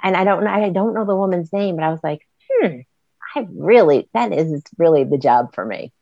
and 0.00 0.16
I 0.16 0.22
don't 0.22 0.44
know 0.44 0.50
I 0.50 0.68
don't 0.70 0.94
know 0.94 1.04
the 1.04 1.16
woman's 1.16 1.52
name, 1.52 1.74
but 1.74 1.84
I 1.84 1.90
was 1.90 2.00
like, 2.04 2.20
hmm, 2.48 2.78
I 3.34 3.48
really 3.50 4.08
that 4.14 4.32
is 4.32 4.62
really 4.78 5.02
the 5.02 5.18
job 5.18 5.52
for 5.52 5.66
me. 5.66 5.92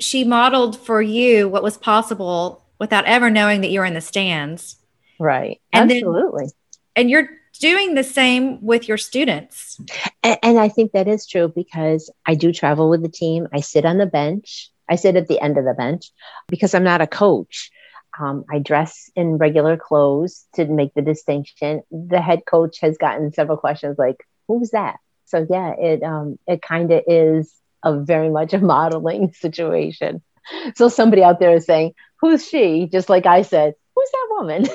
She 0.00 0.24
modeled 0.24 0.76
for 0.76 1.00
you 1.00 1.48
what 1.48 1.62
was 1.62 1.76
possible 1.76 2.63
without 2.78 3.04
ever 3.06 3.30
knowing 3.30 3.60
that 3.60 3.70
you're 3.70 3.84
in 3.84 3.94
the 3.94 4.00
stands. 4.00 4.76
Right. 5.18 5.60
And 5.72 5.90
Absolutely. 5.90 6.44
Then, 6.44 6.52
and 6.96 7.10
you're 7.10 7.28
doing 7.60 7.94
the 7.94 8.04
same 8.04 8.64
with 8.64 8.88
your 8.88 8.98
students. 8.98 9.80
And, 10.22 10.38
and, 10.42 10.58
I 10.58 10.68
think 10.68 10.92
that 10.92 11.08
is 11.08 11.26
true 11.26 11.48
because 11.48 12.10
I 12.26 12.34
do 12.34 12.52
travel 12.52 12.90
with 12.90 13.02
the 13.02 13.08
team. 13.08 13.48
I 13.52 13.60
sit 13.60 13.84
on 13.84 13.98
the 13.98 14.06
bench. 14.06 14.70
I 14.88 14.96
sit 14.96 15.16
at 15.16 15.28
the 15.28 15.40
end 15.40 15.56
of 15.56 15.64
the 15.64 15.74
bench 15.74 16.10
because 16.48 16.74
I'm 16.74 16.84
not 16.84 17.00
a 17.00 17.06
coach. 17.06 17.70
Um, 18.18 18.44
I 18.50 18.58
dress 18.58 19.10
in 19.16 19.38
regular 19.38 19.76
clothes 19.76 20.46
to 20.54 20.66
make 20.66 20.94
the 20.94 21.02
distinction. 21.02 21.82
The 21.90 22.20
head 22.20 22.42
coach 22.46 22.80
has 22.80 22.96
gotten 22.96 23.32
several 23.32 23.56
questions 23.56 23.98
like, 23.98 24.24
"Who's 24.46 24.70
that?" 24.70 24.98
So 25.24 25.46
yeah, 25.50 25.72
it 25.72 26.02
um, 26.02 26.38
it 26.46 26.62
kind 26.62 26.92
of 26.92 27.02
is 27.08 27.52
a 27.82 27.98
very 27.98 28.30
much 28.30 28.52
a 28.52 28.58
modeling 28.74 29.32
situation. 29.32 30.22
So 30.76 30.88
somebody 30.88 31.22
out 31.22 31.40
there 31.40 31.54
is 31.54 31.66
saying, 31.66 31.94
who's 32.20 32.46
she? 32.46 32.88
Just 32.90 33.08
like 33.08 33.26
I 33.26 33.42
said, 33.42 33.74
who's 33.94 34.10
that 34.10 34.26
woman? 34.30 34.66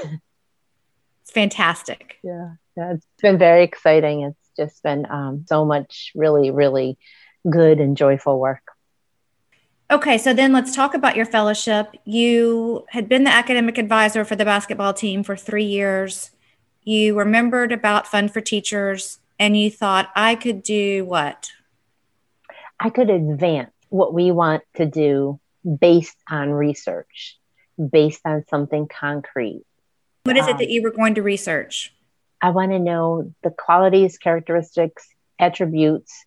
It's 1.30 1.32
fantastic. 1.32 2.18
Yeah, 2.24 2.54
yeah 2.76 2.94
it's 2.94 3.06
been 3.22 3.38
very 3.38 3.64
exciting. 3.64 4.22
It's 4.22 4.50
just 4.58 4.82
been 4.82 5.06
um, 5.06 5.46
so 5.48 5.64
much 5.64 6.12
really, 6.16 6.50
really 6.50 6.98
good 7.48 7.80
and 7.80 7.96
joyful 7.96 8.40
work. 8.40 8.64
Okay, 9.92 10.18
so 10.18 10.34
then 10.34 10.54
let's 10.54 10.76
talk 10.76 10.96
about 10.96 11.16
your 11.16 11.28
fellowship. 11.28 11.96
You 12.04 12.86
had 12.90 13.08
been 13.08 13.26
the 13.26 13.32
academic 13.32 13.78
advisor 13.78 14.26
for 14.26 14.36
the 14.36 14.46
basketball 14.46 14.94
team 14.94 15.24
for 15.24 15.36
three 15.36 15.66
years. 15.66 16.32
You 16.84 17.16
remembered 17.16 17.72
about 17.72 18.08
Fund 18.08 18.32
for 18.34 18.42
Teachers 18.42 19.20
and 19.40 19.58
you 19.58 19.72
thought, 19.72 20.10
I 20.16 20.34
could 20.34 20.64
do 20.64 21.06
what? 21.06 21.52
I 22.80 22.90
could 22.90 23.10
advance 23.10 23.72
what 23.90 24.14
we 24.14 24.32
want 24.32 24.64
to 24.76 24.86
do 24.86 25.40
based 25.64 26.18
on 26.30 26.52
research 26.52 27.40
based 27.80 28.22
on 28.26 28.44
something 28.50 28.88
concrete. 28.88 29.64
What 30.24 30.38
is 30.38 30.48
it 30.48 30.58
that 30.58 30.66
um, 30.66 30.70
you 30.70 30.82
were 30.82 30.92
going 30.92 31.16
to 31.16 31.22
research? 31.22 31.94
I 32.42 32.50
want 32.50 32.72
to 32.72 32.80
know 32.80 33.34
the 33.42 33.52
qualities, 33.52 34.18
characteristics, 34.18 35.08
attributes 35.40 36.26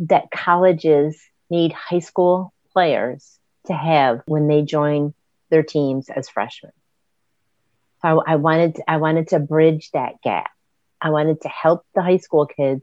that 0.00 0.30
colleges 0.30 1.20
need 1.50 1.72
high 1.72 1.98
school 2.00 2.52
players 2.72 3.38
to 3.66 3.74
have 3.74 4.22
when 4.26 4.48
they 4.48 4.62
join 4.62 5.14
their 5.50 5.62
teams 5.62 6.08
as 6.08 6.28
freshmen. 6.28 6.72
So 8.02 8.22
I, 8.26 8.32
I 8.32 8.36
wanted 8.36 8.76
to, 8.76 8.90
I 8.90 8.96
wanted 8.96 9.28
to 9.28 9.38
bridge 9.38 9.90
that 9.92 10.20
gap. 10.22 10.50
I 11.00 11.10
wanted 11.10 11.42
to 11.42 11.48
help 11.48 11.84
the 11.94 12.02
high 12.02 12.16
school 12.16 12.46
kids 12.46 12.82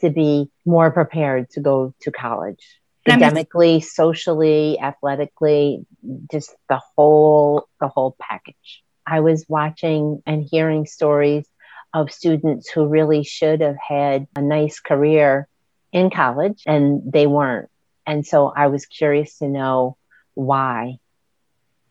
to 0.00 0.10
be 0.10 0.50
more 0.64 0.90
prepared 0.90 1.50
to 1.50 1.60
go 1.60 1.94
to 2.02 2.10
college 2.12 2.64
academically, 3.06 3.80
socially, 3.80 4.78
athletically, 4.80 5.86
just 6.30 6.54
the 6.68 6.80
whole 6.96 7.68
the 7.80 7.88
whole 7.88 8.16
package. 8.20 8.82
I 9.06 9.20
was 9.20 9.44
watching 9.48 10.22
and 10.26 10.46
hearing 10.48 10.86
stories 10.86 11.46
of 11.94 12.12
students 12.12 12.68
who 12.68 12.86
really 12.86 13.22
should 13.22 13.60
have 13.60 13.76
had 13.76 14.26
a 14.36 14.42
nice 14.42 14.80
career 14.80 15.48
in 15.92 16.10
college 16.10 16.62
and 16.66 17.00
they 17.10 17.26
weren't. 17.26 17.70
And 18.06 18.26
so 18.26 18.48
I 18.48 18.66
was 18.66 18.86
curious 18.86 19.38
to 19.38 19.48
know 19.48 19.96
why 20.34 20.98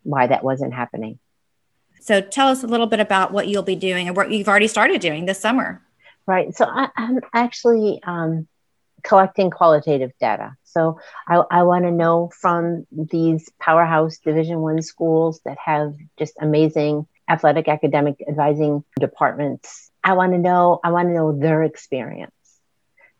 why 0.03 0.27
that 0.27 0.43
wasn't 0.43 0.73
happening. 0.73 1.19
So 1.99 2.21
tell 2.21 2.49
us 2.49 2.63
a 2.63 2.67
little 2.67 2.85
bit 2.85 2.99
about 2.99 3.33
what 3.33 3.47
you'll 3.47 3.63
be 3.63 3.75
doing 3.75 4.07
and 4.07 4.15
what 4.15 4.31
you've 4.31 4.47
already 4.47 4.67
started 4.67 5.01
doing 5.01 5.25
this 5.25 5.39
summer. 5.39 5.81
Right. 6.27 6.55
So 6.55 6.65
I, 6.65 6.89
am 6.97 7.19
actually 7.33 7.99
um, 8.03 8.47
collecting 9.05 9.51
qualitative 9.51 10.11
data. 10.19 10.55
So 10.63 10.99
I, 11.27 11.41
I 11.49 11.63
want 11.63 11.85
to 11.85 11.91
know 11.91 12.31
from 12.41 12.85
these 12.91 13.49
powerhouse 13.59 14.17
Division 14.17 14.59
One 14.59 14.81
schools 14.81 15.39
that 15.45 15.57
have 15.63 15.93
just 16.17 16.33
amazing 16.41 17.07
athletic 17.29 17.67
academic 17.67 18.15
advising 18.27 18.83
departments. 18.99 19.89
I 20.03 20.13
want 20.13 20.33
to 20.33 20.37
know. 20.37 20.79
I 20.83 20.91
want 20.91 21.07
to 21.07 21.13
know 21.13 21.37
their 21.37 21.63
experience. 21.63 22.31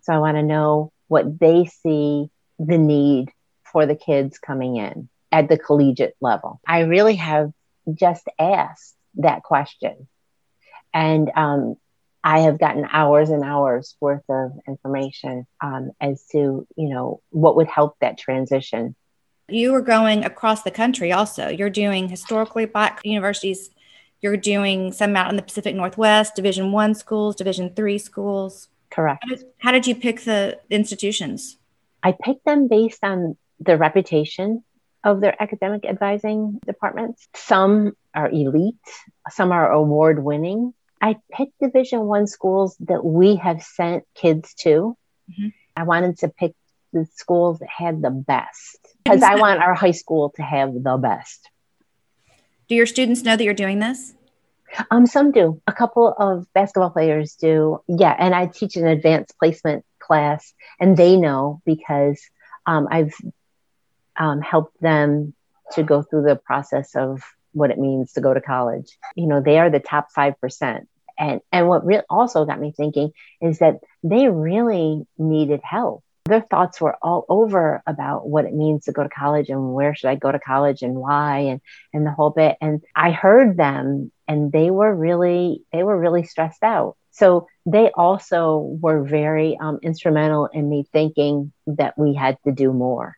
So 0.02 0.14
I 0.14 0.20
want 0.20 0.38
to 0.38 0.44
know 0.44 0.92
what 1.08 1.40
they 1.40 1.66
see 1.66 2.30
the 2.60 2.78
need 2.78 3.32
for 3.64 3.86
the 3.86 3.96
kids 3.96 4.38
coming 4.38 4.76
in 4.78 5.10
at 5.32 5.50
the 5.50 5.58
collegiate 5.58 6.16
level. 6.22 6.60
I 6.68 6.82
really 6.82 7.16
have 7.16 7.52
just 7.94 8.28
asked 8.40 8.96
that 9.16 9.44
question. 9.44 10.08
And 10.94 11.32
um, 11.36 11.76
I 12.26 12.40
have 12.40 12.58
gotten 12.60 12.88
hours 12.92 13.30
and 13.30 13.44
hours 13.44 13.96
worth 14.02 14.24
of 14.30 14.54
information 14.68 15.46
um, 15.62 15.92
as 16.02 16.26
to, 16.32 16.68
you 16.76 16.90
know, 16.90 17.22
what 17.30 17.56
would 17.56 17.68
help 17.68 17.98
that 18.02 18.18
transition. 18.18 18.96
You 19.48 19.76
are 19.76 19.82
going 19.82 20.26
across 20.26 20.64
the 20.64 20.72
country 20.72 21.12
also. 21.12 21.50
You're 21.50 21.70
doing 21.70 22.10
historically 22.10 22.66
black 22.66 23.00
universities. 23.04 23.70
You're 24.22 24.38
doing 24.38 24.92
some 24.92 25.16
out 25.16 25.30
in 25.30 25.36
the 25.36 25.44
Pacific 25.44 25.76
Northwest, 25.76 26.36
Division 26.36 26.72
One 26.72 26.96
schools, 26.96 27.36
Division 27.36 27.76
Three 27.76 28.00
schools. 28.00 28.70
Correct. 28.90 29.24
How 29.24 29.36
did, 29.36 29.46
how 29.60 29.72
did 29.72 29.86
you 29.86 29.94
pick 29.96 30.22
the 30.22 30.60
institutions? 30.72 31.58
I 32.02 32.12
picked 32.12 32.44
them 32.44 32.68
based 32.68 33.04
on 33.04 33.38
the 33.60 33.78
reputation 33.78 34.64
of 35.04 35.22
their 35.22 35.40
academic 35.40 35.86
advising 35.86 36.60
departments. 36.66 37.28
Some 37.36 37.96
are 38.16 38.32
elite, 38.32 38.76
some 39.30 39.52
are 39.52 39.72
award 39.72 40.24
winning, 40.24 40.74
I 41.06 41.18
picked 41.32 41.60
Division 41.60 42.00
One 42.06 42.26
schools 42.26 42.76
that 42.80 43.06
we 43.06 43.36
have 43.36 43.62
sent 43.62 44.06
kids 44.16 44.56
to. 44.62 44.98
Mm-hmm. 45.30 45.50
I 45.76 45.84
wanted 45.84 46.18
to 46.20 46.30
pick 46.30 46.56
the 46.94 47.06
schools 47.14 47.60
that 47.60 47.70
had 47.70 48.02
the 48.02 48.10
best 48.10 48.80
because 49.04 49.22
I 49.22 49.36
want 49.36 49.60
our 49.60 49.76
high 49.76 49.92
school 49.92 50.34
to 50.38 50.42
have 50.42 50.74
the 50.74 50.98
best. 50.98 51.48
Do 52.68 52.74
your 52.74 52.88
students 52.88 53.22
know 53.22 53.36
that 53.38 53.44
you're 53.44 53.54
doing 53.54 53.78
this? 53.78 54.16
Um, 54.90 55.06
some 55.06 55.32
do. 55.32 55.62
A 55.68 55.72
couple 55.72 56.12
of 56.18 56.52
basketball 56.54 56.90
players 56.90 57.36
do. 57.36 57.84
Yeah, 57.88 58.16
and 58.18 58.34
I 58.34 58.48
teach 58.48 58.76
an 58.76 58.88
advanced 58.88 59.38
placement 59.38 59.86
class, 60.00 60.56
and 60.80 60.98
they 60.98 61.18
know 61.18 61.62
because 61.68 62.20
um, 62.66 62.88
I've 62.90 63.14
um, 64.18 64.42
help 64.42 64.74
them 64.82 65.36
to 65.74 65.84
go 65.84 66.02
through 66.02 66.24
the 66.24 66.36
process 66.36 66.96
of 66.96 67.22
what 67.52 67.70
it 67.70 67.78
means 67.78 68.14
to 68.14 68.22
go 68.22 68.34
to 68.34 68.42
college. 68.42 68.98
You 69.16 69.28
know, 69.28 69.40
they 69.40 69.60
are 69.60 69.70
the 69.70 69.80
top 69.80 70.08
5%. 70.18 70.88
And, 71.18 71.42
and 71.52 71.68
what 71.68 71.86
re- 71.86 72.02
also 72.10 72.46
got 72.46 72.60
me 72.60 72.74
thinking 72.76 73.12
is 73.42 73.60
that 73.60 73.80
they 74.04 74.28
really 74.28 75.06
needed 75.18 75.62
help. 75.64 76.04
Their 76.26 76.42
thoughts 76.42 76.82
were 76.82 76.98
all 77.02 77.26
over 77.30 77.84
about 77.86 78.28
what 78.28 78.46
it 78.46 78.54
means 78.54 78.86
to 78.86 78.92
go 78.92 79.04
to 79.04 79.10
college 79.10 79.50
and 79.50 79.74
where 79.74 79.94
should 79.94 80.10
I 80.10 80.16
go 80.16 80.32
to 80.32 80.40
college 80.40 80.82
and 80.82 80.96
why 80.96 81.40
and, 81.40 81.62
and 81.94 82.06
the 82.06 82.12
whole 82.12 82.32
bit. 82.32 82.58
And 82.62 82.82
I 82.96 83.12
heard 83.12 83.58
them 83.58 84.12
and 84.28 84.52
they 84.52 84.72
were 84.72 84.94
really, 84.94 85.64
they 85.72 85.84
were 85.84 85.98
really 85.98 86.24
stressed 86.24 86.64
out. 86.64 86.98
So 87.12 87.48
they 87.66 87.92
also 87.92 88.58
were 88.82 89.04
very 89.04 89.58
um, 89.62 89.80
instrumental 89.84 90.48
in 90.48 90.68
me 90.68 90.86
thinking 90.92 91.54
that 91.68 91.98
we 91.98 92.16
had 92.16 92.38
to 92.46 92.52
do 92.52 92.74
more 92.74 93.16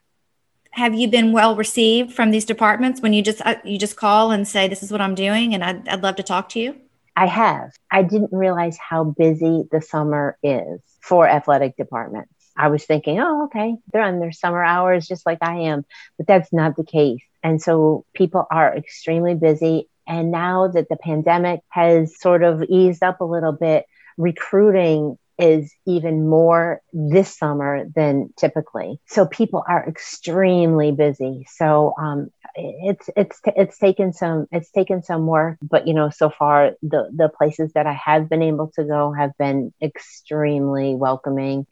have 0.78 0.94
you 0.94 1.08
been 1.08 1.32
well 1.32 1.56
received 1.56 2.14
from 2.14 2.30
these 2.30 2.46
departments 2.46 3.02
when 3.02 3.12
you 3.12 3.24
just 3.24 3.42
uh, 3.46 3.56
you 3.66 3.80
just 3.80 3.96
call 3.96 4.32
and 4.32 4.48
say 4.48 4.68
this 4.68 4.84
is 4.84 4.92
what 4.92 5.02
i'm 5.02 5.16
doing 5.16 5.54
and 5.54 5.64
I'd, 5.64 5.88
I'd 5.88 6.04
love 6.04 6.16
to 6.18 6.24
talk 6.24 6.50
to 6.50 6.60
you 6.60 6.76
i 7.18 7.26
have 7.26 7.72
i 7.92 8.04
didn't 8.04 8.32
realize 8.32 8.78
how 8.78 9.04
busy 9.04 9.64
the 9.72 9.82
summer 9.82 10.38
is 10.44 10.80
for 11.02 11.28
athletic 11.28 11.76
departments 11.76 12.32
i 12.56 12.70
was 12.70 12.86
thinking 12.86 13.20
oh 13.20 13.46
okay 13.46 13.76
they're 13.92 14.04
on 14.04 14.20
their 14.20 14.32
summer 14.32 14.64
hours 14.64 15.08
just 15.08 15.26
like 15.26 15.40
i 15.42 15.62
am 15.62 15.84
but 16.18 16.28
that's 16.28 16.54
not 16.54 16.78
the 16.78 16.86
case 16.86 17.22
and 17.44 17.62
so 17.62 18.06
people 18.14 18.46
are 18.50 18.76
extremely 18.78 19.36
busy 19.36 19.90
and 20.08 20.32
now 20.32 20.70
that 20.70 20.88
the 20.90 20.96
pandemic 20.96 21.60
has 21.70 22.18
sort 22.20 22.44
of 22.44 22.64
eased 22.64 23.04
up 23.04 23.20
a 23.20 23.26
little 23.26 23.52
bit 23.52 23.86
recruiting 24.18 25.18
is 25.40 25.72
even 25.86 26.28
more 26.28 26.82
this 26.94 27.38
summer 27.38 27.86
than 27.96 28.34
typically. 28.38 29.00
So 29.06 29.28
people 29.28 29.64
are 29.68 29.88
extremely 29.88 30.92
busy. 30.92 31.46
So 31.50 31.94
um, 32.00 32.32
it's 32.58 33.10
it's 33.16 33.40
it's 33.46 33.78
taken 33.78 34.14
some 34.14 34.48
it's 34.52 34.72
taken 34.72 35.04
some 35.04 35.28
work, 35.28 35.58
but 35.62 35.88
you 35.88 35.94
know, 35.94 36.10
so 36.10 36.30
far 36.30 36.72
the 36.82 37.10
the 37.16 37.30
places 37.30 37.74
that 37.74 37.86
I 37.86 37.94
have 37.94 38.30
been 38.30 38.42
able 38.42 38.72
to 38.76 38.84
go 38.84 39.14
have 39.14 39.32
been 39.38 39.74
extremely 39.82 40.96
welcoming 40.96 41.68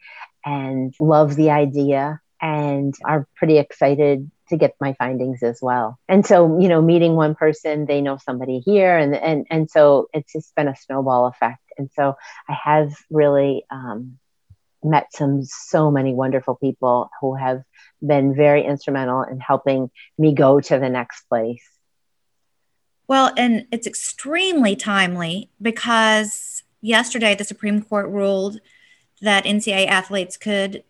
and 0.46 0.94
love 1.00 1.36
the 1.36 1.50
idea 1.52 2.22
and 2.42 2.94
are 3.04 3.28
pretty 3.36 3.58
excited 3.58 4.30
to 4.50 4.58
get 4.58 4.76
my 4.80 4.94
findings 4.94 5.42
as 5.42 5.60
well. 5.60 5.98
And 6.08 6.24
so, 6.26 6.60
you 6.60 6.70
know, 6.70 6.82
meeting 6.82 7.16
one 7.16 7.34
person, 7.34 7.88
they 7.88 8.02
know 8.02 8.18
somebody 8.18 8.60
here 8.60 8.98
and 8.98 9.16
and 9.16 9.48
and 9.50 9.70
so 9.70 10.08
it's 10.14 10.34
just 10.34 10.56
been 10.56 10.68
a 10.68 10.76
snowball 10.76 11.26
effect 11.28 11.62
and 11.78 11.90
so 11.96 12.16
I 12.48 12.54
have 12.64 12.94
really 13.10 13.66
um, 13.70 14.18
met 14.86 15.08
some 15.12 15.44
so 15.44 15.92
many 15.92 16.14
wonderful 16.14 16.56
people 16.56 17.10
who 17.20 17.36
have 17.36 17.64
been 18.06 18.36
very 18.36 18.64
instrumental 18.64 19.24
in 19.24 19.40
helping 19.40 19.90
me 20.18 20.34
go 20.34 20.60
to 20.60 20.80
the 20.80 20.90
next 20.90 21.24
place. 21.28 21.64
Well, 23.08 23.32
and 23.38 23.68
it's 23.72 23.88
extremely 23.88 24.76
timely 24.76 25.50
because 25.62 26.64
yesterday 26.82 27.36
the 27.36 27.44
Supreme 27.44 27.82
Court 27.82 28.08
ruled 28.10 28.60
that 29.22 29.46
NCAA 29.46 29.88
athletes 29.88 30.38
could 30.38 30.84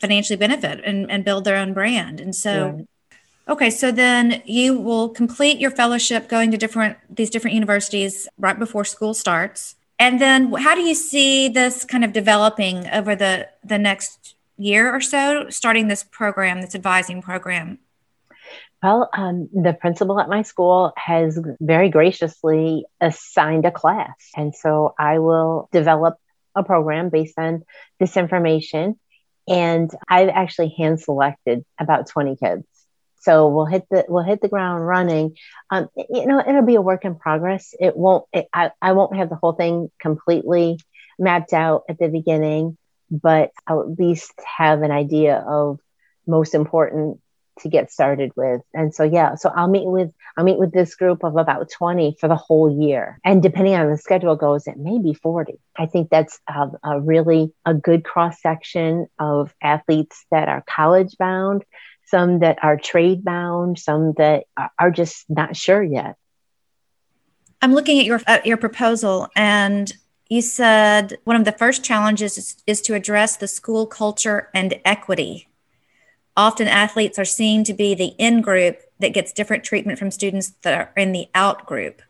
financially 0.00 0.36
benefit 0.36 0.80
and, 0.84 1.10
and 1.10 1.24
build 1.24 1.44
their 1.44 1.56
own 1.56 1.72
brand. 1.72 2.20
And 2.20 2.34
so, 2.34 2.86
okay, 3.48 3.70
so 3.70 3.90
then 3.90 4.42
you 4.44 4.78
will 4.78 5.08
complete 5.08 5.58
your 5.58 5.70
fellowship 5.70 6.28
going 6.28 6.50
to 6.52 6.56
different 6.56 6.98
these 7.10 7.30
different 7.30 7.54
universities 7.54 8.28
right 8.38 8.58
before 8.58 8.84
school 8.84 9.14
starts. 9.14 9.74
And 9.98 10.20
then 10.20 10.52
how 10.52 10.74
do 10.74 10.82
you 10.82 10.94
see 10.94 11.48
this 11.48 11.84
kind 11.84 12.04
of 12.04 12.12
developing 12.12 12.88
over 12.88 13.16
the, 13.16 13.48
the 13.64 13.78
next 13.78 14.36
year 14.56 14.94
or 14.94 15.00
so, 15.00 15.48
starting 15.48 15.88
this 15.88 16.04
program, 16.04 16.60
this 16.60 16.74
advising 16.74 17.22
program? 17.22 17.78
Well, 18.82 19.10
um, 19.12 19.48
the 19.52 19.72
principal 19.72 20.20
at 20.20 20.28
my 20.28 20.42
school 20.42 20.92
has 20.96 21.38
very 21.60 21.88
graciously 21.88 22.84
assigned 23.00 23.64
a 23.64 23.72
class. 23.72 24.14
And 24.36 24.54
so 24.54 24.94
I 24.98 25.18
will 25.18 25.68
develop 25.72 26.16
a 26.54 26.62
program 26.62 27.08
based 27.08 27.38
on 27.38 27.64
this 27.98 28.16
information. 28.16 28.98
And 29.48 29.90
I've 30.08 30.28
actually 30.28 30.74
hand 30.78 31.00
selected 31.00 31.64
about 31.80 32.06
20 32.08 32.36
kids. 32.36 32.64
So 33.20 33.48
we'll 33.48 33.66
hit 33.66 33.86
the 33.90 34.04
we'll 34.08 34.24
hit 34.24 34.40
the 34.40 34.48
ground 34.48 34.86
running. 34.86 35.36
Um, 35.70 35.88
you 35.96 36.26
know, 36.26 36.40
it'll 36.40 36.62
be 36.62 36.76
a 36.76 36.82
work 36.82 37.04
in 37.04 37.16
progress. 37.16 37.74
It 37.78 37.96
won't. 37.96 38.24
It, 38.32 38.48
I 38.52 38.70
I 38.80 38.92
won't 38.92 39.16
have 39.16 39.28
the 39.28 39.36
whole 39.36 39.52
thing 39.52 39.90
completely 40.00 40.78
mapped 41.18 41.52
out 41.52 41.84
at 41.88 41.98
the 41.98 42.08
beginning, 42.08 42.76
but 43.10 43.50
I'll 43.66 43.82
at 43.82 43.98
least 43.98 44.32
have 44.58 44.82
an 44.82 44.90
idea 44.90 45.36
of 45.36 45.80
most 46.26 46.54
important 46.54 47.20
to 47.60 47.68
get 47.68 47.90
started 47.90 48.32
with. 48.36 48.60
And 48.72 48.94
so 48.94 49.02
yeah, 49.02 49.34
so 49.34 49.50
I'll 49.54 49.68
meet 49.68 49.86
with 49.86 50.10
I'll 50.36 50.44
meet 50.44 50.58
with 50.58 50.72
this 50.72 50.94
group 50.94 51.24
of 51.24 51.36
about 51.36 51.70
20 51.70 52.16
for 52.20 52.28
the 52.28 52.36
whole 52.36 52.80
year. 52.80 53.18
And 53.24 53.42
depending 53.42 53.74
on 53.74 53.90
the 53.90 53.98
schedule 53.98 54.36
goes, 54.36 54.66
it 54.66 54.76
may 54.76 54.98
be 55.00 55.14
40. 55.14 55.58
I 55.76 55.86
think 55.86 56.10
that's 56.10 56.38
a, 56.48 56.70
a 56.84 57.00
really 57.00 57.52
a 57.64 57.74
good 57.74 58.04
cross 58.04 58.40
section 58.40 59.08
of 59.18 59.52
athletes 59.62 60.24
that 60.30 60.48
are 60.48 60.62
college 60.68 61.16
bound 61.18 61.64
some 62.08 62.40
that 62.40 62.58
are 62.62 62.76
trade 62.76 63.24
bound, 63.24 63.78
some 63.78 64.14
that 64.14 64.44
are 64.78 64.90
just 64.90 65.28
not 65.28 65.56
sure 65.56 65.82
yet. 65.82 66.16
I'm 67.60 67.74
looking 67.74 67.98
at 67.98 68.04
your 68.04 68.20
at 68.26 68.46
your 68.46 68.56
proposal, 68.56 69.28
and 69.34 69.92
you 70.28 70.42
said 70.42 71.18
one 71.24 71.36
of 71.36 71.44
the 71.44 71.52
first 71.52 71.84
challenges 71.84 72.38
is, 72.38 72.62
is 72.66 72.80
to 72.82 72.94
address 72.94 73.36
the 73.36 73.48
school 73.48 73.86
culture 73.86 74.48
and 74.54 74.80
equity. 74.84 75.48
Often, 76.36 76.68
athletes 76.68 77.18
are 77.18 77.24
seen 77.24 77.64
to 77.64 77.74
be 77.74 77.94
the 77.94 78.14
in 78.18 78.42
group 78.42 78.78
that 79.00 79.12
gets 79.12 79.32
different 79.32 79.64
treatment 79.64 79.98
from 79.98 80.10
students 80.10 80.52
that 80.62 80.74
are 80.74 80.92
in 80.96 81.12
the 81.12 81.28
out 81.34 81.66
group, 81.66 82.00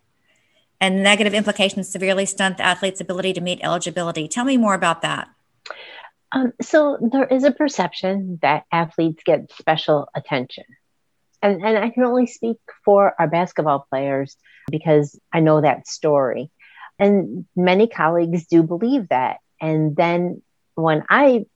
and 0.80 1.02
negative 1.02 1.32
implications 1.32 1.88
severely 1.88 2.26
stunt 2.26 2.58
the 2.58 2.62
athlete's 2.62 3.00
ability 3.00 3.32
to 3.32 3.40
meet 3.40 3.60
eligibility. 3.62 4.28
Tell 4.28 4.44
me 4.44 4.58
more 4.58 4.74
about 4.74 5.02
that. 5.02 5.28
Um, 6.32 6.52
so 6.60 6.98
there 7.00 7.24
is 7.24 7.44
a 7.44 7.52
perception 7.52 8.38
that 8.42 8.64
athletes 8.70 9.22
get 9.24 9.50
special 9.52 10.08
attention. 10.14 10.64
And, 11.40 11.64
and 11.64 11.78
I 11.78 11.90
can 11.90 12.04
only 12.04 12.26
speak 12.26 12.58
for 12.84 13.14
our 13.18 13.28
basketball 13.28 13.86
players 13.88 14.36
because 14.70 15.18
I 15.32 15.40
know 15.40 15.60
that 15.60 15.86
story. 15.86 16.50
And 16.98 17.46
many 17.56 17.86
colleagues 17.86 18.46
do 18.46 18.62
believe 18.62 19.08
that. 19.08 19.38
And 19.60 19.94
then 19.94 20.42
when 20.74 21.04
I 21.08 21.46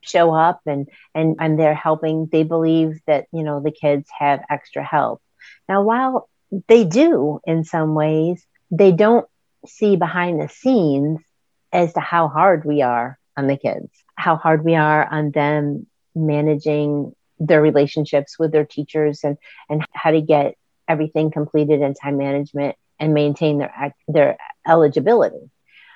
show 0.00 0.34
up 0.34 0.62
and, 0.66 0.88
and 1.14 1.36
I'm 1.38 1.56
there 1.56 1.74
helping, 1.74 2.28
they 2.32 2.42
believe 2.42 2.98
that, 3.06 3.26
you 3.32 3.42
know, 3.42 3.60
the 3.60 3.70
kids 3.70 4.08
have 4.18 4.40
extra 4.48 4.82
help. 4.82 5.22
Now, 5.68 5.82
while 5.82 6.28
they 6.66 6.84
do 6.84 7.40
in 7.44 7.64
some 7.64 7.94
ways, 7.94 8.44
they 8.70 8.92
don't 8.92 9.26
see 9.66 9.96
behind 9.96 10.40
the 10.40 10.48
scenes 10.48 11.20
as 11.72 11.92
to 11.92 12.00
how 12.00 12.28
hard 12.28 12.64
we 12.64 12.82
are 12.82 13.19
on 13.40 13.46
the 13.46 13.56
kids, 13.56 13.88
how 14.14 14.36
hard 14.36 14.64
we 14.64 14.74
are 14.76 15.04
on 15.04 15.30
them 15.30 15.86
managing 16.14 17.14
their 17.38 17.62
relationships 17.62 18.38
with 18.38 18.52
their 18.52 18.66
teachers 18.66 19.24
and, 19.24 19.38
and 19.70 19.84
how 19.92 20.10
to 20.10 20.20
get 20.20 20.54
everything 20.86 21.30
completed 21.30 21.80
in 21.80 21.94
time 21.94 22.18
management 22.18 22.76
and 22.98 23.14
maintain 23.14 23.58
their, 23.58 23.94
their 24.08 24.36
eligibility. 24.68 25.50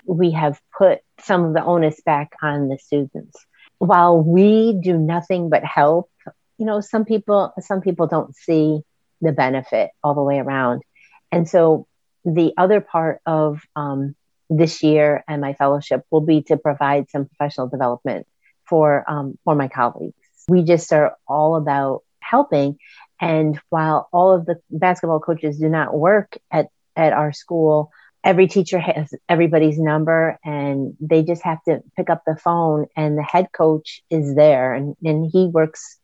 We 0.06 0.30
have 0.30 0.58
put 0.76 1.00
some 1.20 1.44
of 1.44 1.52
the 1.54 1.62
onus 1.62 2.00
back 2.00 2.32
on 2.42 2.68
the 2.68 2.78
students. 2.78 3.36
While 3.78 4.22
we 4.22 4.72
do 4.72 4.96
nothing 4.96 5.50
but 5.50 5.64
help, 5.64 6.10
you 6.56 6.64
know, 6.64 6.80
some 6.80 7.04
people, 7.04 7.52
some 7.60 7.82
people 7.82 8.06
don't 8.06 8.34
see 8.34 8.80
the 9.20 9.32
benefit 9.32 9.90
all 10.02 10.14
the 10.14 10.22
way 10.22 10.38
around. 10.38 10.82
And 11.30 11.48
so 11.48 11.86
the 12.24 12.54
other 12.56 12.80
part 12.80 13.20
of 13.26 13.60
um, 13.76 14.14
this 14.50 14.82
year 14.82 15.24
and 15.28 15.40
my 15.40 15.54
fellowship 15.54 16.04
will 16.10 16.20
be 16.20 16.42
to 16.42 16.56
provide 16.56 17.10
some 17.10 17.26
professional 17.26 17.68
development 17.68 18.26
for 18.66 19.04
um, 19.08 19.38
for 19.44 19.54
my 19.54 19.68
colleagues. 19.68 20.14
We 20.48 20.62
just 20.62 20.92
are 20.92 21.16
all 21.26 21.56
about 21.56 22.02
helping. 22.20 22.78
And 23.20 23.58
while 23.70 24.08
all 24.12 24.32
of 24.32 24.46
the 24.46 24.60
basketball 24.70 25.20
coaches 25.20 25.58
do 25.58 25.68
not 25.68 25.96
work 25.96 26.36
at, 26.50 26.68
at 26.96 27.12
our 27.12 27.32
school, 27.32 27.90
every 28.22 28.48
teacher 28.48 28.78
has 28.78 29.12
everybody's 29.28 29.78
number 29.78 30.38
and 30.44 30.96
they 31.00 31.22
just 31.22 31.42
have 31.42 31.62
to 31.64 31.82
pick 31.96 32.10
up 32.10 32.22
the 32.26 32.36
phone 32.36 32.86
and 32.96 33.16
the 33.16 33.22
head 33.22 33.48
coach 33.52 34.02
is 34.10 34.34
there 34.34 34.74
and, 34.74 34.96
and 35.04 35.30
he 35.30 35.46
works 35.46 35.98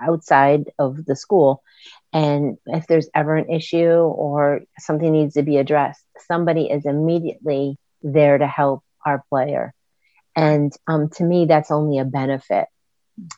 outside 0.00 0.70
of 0.78 1.04
the 1.04 1.16
school. 1.16 1.62
And 2.12 2.56
if 2.66 2.86
there's 2.86 3.08
ever 3.14 3.36
an 3.36 3.50
issue 3.50 3.86
or 3.86 4.60
something 4.78 5.12
needs 5.12 5.34
to 5.34 5.42
be 5.42 5.58
addressed, 5.58 6.02
somebody 6.26 6.66
is 6.70 6.86
immediately 6.86 7.76
there 8.02 8.38
to 8.38 8.46
help 8.46 8.82
our 9.04 9.22
player. 9.28 9.74
And 10.34 10.72
um, 10.86 11.10
to 11.16 11.24
me, 11.24 11.46
that's 11.46 11.70
only 11.70 11.98
a 11.98 12.04
benefit. 12.04 12.66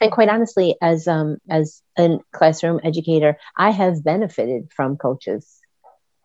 And 0.00 0.12
quite 0.12 0.28
honestly, 0.28 0.76
as 0.82 1.08
um, 1.08 1.38
as 1.48 1.80
a 1.98 2.18
classroom 2.32 2.80
educator, 2.84 3.38
I 3.56 3.70
have 3.70 4.04
benefited 4.04 4.70
from 4.74 4.98
coaches 4.98 5.48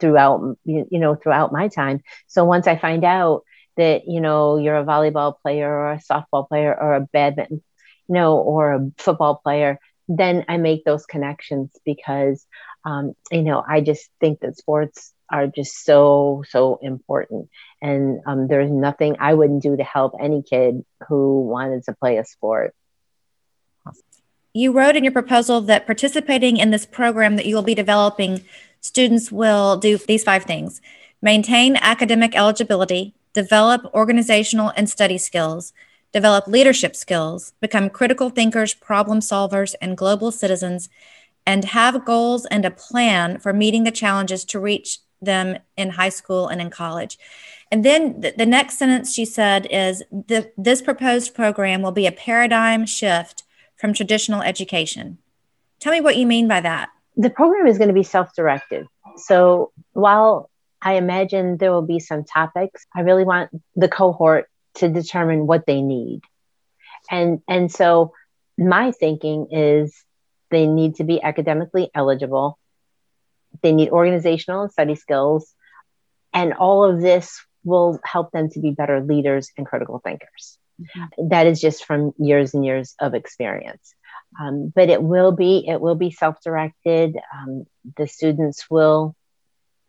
throughout 0.02 0.58
you 0.66 0.88
know 0.92 1.16
throughout 1.16 1.54
my 1.54 1.70
time. 1.70 2.02
So 2.28 2.44
once 2.44 2.68
I 2.68 2.76
find 2.76 3.06
out 3.06 3.44
that 3.78 4.08
you 4.08 4.20
know 4.20 4.58
you're 4.58 4.76
a 4.76 4.84
volleyball 4.84 5.36
player 5.42 5.72
or 5.72 5.94
a 5.94 6.02
softball 6.02 6.48
player 6.50 6.78
or 6.78 6.96
a 6.96 7.02
badminton, 7.02 7.64
you 8.10 8.14
know, 8.14 8.38
or 8.38 8.74
a 8.74 8.92
football 8.98 9.40
player, 9.42 9.80
then 10.08 10.46
I 10.48 10.58
make 10.58 10.86
those 10.86 11.06
connections 11.06 11.72
because, 11.86 12.46
um, 12.84 13.14
you 13.32 13.42
know, 13.42 13.64
I 13.68 13.82
just 13.82 14.10
think 14.20 14.40
that 14.42 14.58
sports 14.58 15.14
are 15.32 15.48
just 15.48 15.84
so, 15.84 16.44
so 16.50 16.80
important. 16.82 17.50
And 17.82 18.22
um, 18.28 18.48
there's 18.48 18.70
nothing 18.70 19.18
I 19.20 19.34
wouldn't 19.34 19.64
do 19.64 19.76
to 19.76 19.84
help 19.84 20.14
any 20.20 20.44
kid 20.44 20.86
who 21.08 21.42
wanted 21.42 21.84
to 21.86 21.94
play 21.94 22.18
a 22.18 22.26
sport. 22.26 22.76
You 24.54 24.72
wrote 24.72 24.96
in 24.96 25.04
your 25.04 25.12
proposal 25.12 25.60
that 25.62 25.86
participating 25.86 26.58
in 26.58 26.72
this 26.72 26.86
program 26.86 27.36
that 27.36 27.46
you 27.46 27.56
will 27.56 27.64
be 27.64 27.76
developing, 27.76 28.46
students 28.80 29.32
will 29.32 29.78
do 29.78 29.98
these 29.98 30.24
five 30.24 30.44
things 30.44 30.82
maintain 31.22 31.76
academic 31.78 32.36
eligibility, 32.36 33.16
develop 33.34 33.84
organizational 33.96 34.72
and 34.78 34.88
study 34.88 35.18
skills, 35.18 35.74
develop 36.16 36.48
leadership 36.48 36.96
skills, 36.96 37.52
become 37.60 37.90
critical 37.90 38.30
thinkers, 38.30 38.74
problem 38.74 39.20
solvers, 39.20 39.76
and 39.82 39.98
global 39.98 40.32
citizens, 40.32 40.88
and 41.46 41.66
have 41.66 42.06
goals 42.06 42.46
and 42.46 42.64
a 42.64 42.72
plan 42.72 43.38
for 43.38 43.52
meeting 43.52 43.84
the 43.84 43.92
challenges 43.92 44.46
to 44.46 44.58
reach 44.58 45.00
them 45.22 45.58
in 45.76 45.90
high 45.90 46.08
school 46.08 46.48
and 46.48 46.62
in 46.62 46.70
college. 46.70 47.20
And 47.70 47.84
then 47.84 48.22
the, 48.22 48.46
next 48.46 48.78
sentence 48.78 49.14
she 49.14 49.26
said 49.26 49.68
is 49.70 50.04
the, 50.10 50.50
this 50.58 50.82
proposed 50.82 51.36
program 51.36 51.82
will 51.82 51.92
be 51.92 52.08
a 52.08 52.14
paradigm 52.14 52.86
shift 52.86 53.44
from 53.76 53.94
traditional 53.94 54.42
education. 54.42 55.18
Tell 55.82 55.92
me 55.92 56.00
what 56.00 56.16
you 56.16 56.26
mean 56.26 56.48
by 56.48 56.62
that. 56.62 56.92
The 57.18 57.30
program 57.30 57.68
is 57.68 57.78
going 57.78 57.90
to 57.90 57.94
be 57.94 58.04
self 58.04 58.34
directed. 58.34 58.88
So 59.18 59.74
while 59.92 60.50
I 60.82 60.94
imagine 60.94 61.58
there 61.58 61.74
will 61.74 61.82
be 61.82 62.00
some 62.00 62.24
topics, 62.24 62.86
I 62.96 63.02
really 63.02 63.26
want 63.26 63.50
the 63.76 63.90
cohort 63.90 64.48
to 64.76 64.90
determine 64.90 65.48
what 65.48 65.66
they 65.66 65.82
need. 65.82 66.22
And 67.10 67.42
and 67.48 67.72
so 67.72 68.14
my 68.58 68.92
thinking 68.92 69.48
is 69.52 69.96
they 70.52 70.68
need 70.68 70.96
to 70.96 71.04
be 71.04 71.22
academically 71.22 71.90
eligible. 71.94 72.58
They 73.62 73.74
need 73.74 73.90
organizational 73.90 74.64
and 74.64 74.72
study 74.72 74.96
skills. 74.96 75.54
And 76.34 76.54
all 76.54 76.84
of 76.84 77.02
this 77.02 77.42
will 77.64 78.00
help 78.04 78.32
them 78.32 78.50
to 78.52 78.60
be 78.60 78.72
better 78.72 79.02
leaders 79.02 79.50
and 79.58 79.66
critical 79.66 80.00
thinkers. 80.00 80.58
Mm-hmm. 80.80 81.30
That 81.30 81.48
is 81.48 81.62
just 81.62 81.86
from 81.86 82.14
years 82.18 82.54
and 82.54 82.66
years 82.66 82.96
of 83.00 83.14
experience. 83.14 83.94
Um, 84.40 84.72
but 84.76 84.90
it 84.90 85.02
will 85.02 85.32
be 85.32 85.66
it 85.68 85.80
will 85.80 85.96
be 85.96 86.12
self-directed. 86.12 87.18
Um, 87.34 87.66
the 87.98 88.08
students 88.08 88.70
will 88.70 89.16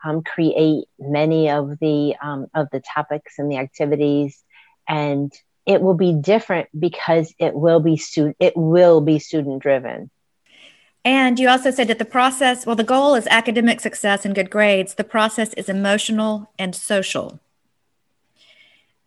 um, 0.05 0.22
create 0.22 0.85
many 0.99 1.51
of 1.51 1.79
the 1.81 2.14
um, 2.22 2.46
of 2.55 2.68
the 2.70 2.81
topics 2.81 3.38
and 3.38 3.51
the 3.51 3.57
activities 3.57 4.42
and 4.88 5.33
it 5.64 5.81
will 5.81 5.94
be 5.94 6.12
different 6.12 6.68
because 6.79 7.35
it 7.38 7.55
will 7.55 7.81
be 7.81 7.96
student 7.96 8.37
it 8.40 8.57
will 8.57 9.01
be 9.01 9.18
student 9.18 9.62
driven 9.62 10.11
and 11.05 11.38
you 11.38 11.49
also 11.49 11.70
said 11.70 11.88
that 11.88 11.99
the 11.99 12.05
process 12.05 12.66
well 12.66 12.77
the 12.77 12.85
goal 12.85 13.14
is 13.14 13.27
academic 13.29 13.81
success 13.81 14.25
and 14.25 14.35
good 14.35 14.51
grades. 14.51 14.94
The 14.94 15.05
process 15.05 15.55
is 15.55 15.68
emotional 15.68 16.51
and 16.59 16.75
social. 16.75 17.38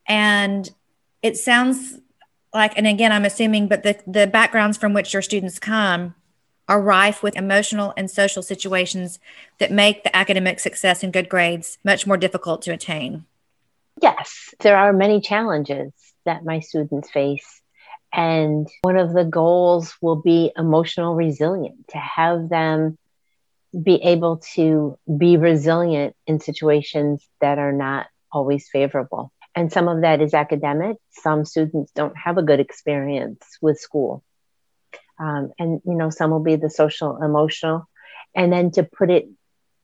And 0.08 0.72
it 1.22 1.38
sounds 1.38 2.00
like 2.54 2.74
and 2.78 2.88
again 2.88 3.12
i'm 3.12 3.26
assuming 3.26 3.68
but 3.68 3.84
the, 3.84 4.00
the 4.08 4.28
backgrounds 4.28 4.78
from 4.78 4.94
which 4.94 5.14
your 5.14 5.22
students 5.22 5.60
come 5.60 6.16
are 6.68 6.82
rife 6.82 7.24
with 7.24 7.36
emotional 7.36 7.94
and 7.98 8.10
social 8.10 8.44
situations 8.44 9.20
that 9.58 9.72
make 9.72 10.04
the 10.04 10.16
academic 10.16 10.60
success 10.60 11.04
and 11.04 11.14
good 11.14 11.30
grades 11.30 11.78
much 11.84 12.06
more 12.06 12.18
difficult 12.18 12.62
to 12.62 12.72
attain 12.72 13.26
Yes, 14.02 14.54
there 14.62 14.78
are 14.78 14.94
many 14.94 15.22
challenges 15.22 15.92
that 16.26 16.46
my 16.46 16.60
students 16.60 17.10
face. 17.10 17.62
And 18.14 18.68
one 18.82 18.98
of 18.98 19.14
the 19.14 19.24
goals 19.26 19.96
will 20.02 20.22
be 20.22 20.52
emotional 20.58 21.16
resilience 21.16 21.86
to 21.90 21.98
have 21.98 22.50
them 22.50 22.98
be 23.84 23.96
able 24.04 24.38
to 24.56 24.98
be 25.18 25.38
resilient 25.38 26.16
in 26.26 26.40
situations 26.40 27.28
that 27.42 27.60
are 27.60 27.72
not 27.72 28.08
always 28.32 28.68
favorable. 28.70 29.32
And 29.56 29.72
some 29.72 29.88
of 29.88 30.02
that 30.02 30.22
is 30.22 30.34
academic. 30.34 30.98
Some 31.12 31.46
students 31.46 31.92
don't 31.94 32.16
have 32.18 32.38
a 32.38 32.44
good 32.44 32.60
experience 32.60 33.44
with 33.62 33.78
school. 33.80 34.24
Um, 35.20 35.52
and, 35.60 35.82
you 35.86 35.96
know, 35.96 36.10
some 36.10 36.32
will 36.32 36.44
be 36.44 36.56
the 36.56 36.70
social, 36.70 37.22
emotional. 37.22 37.88
And 38.36 38.52
then 38.52 38.72
to 38.72 38.84
put 38.84 39.12
it 39.12 39.28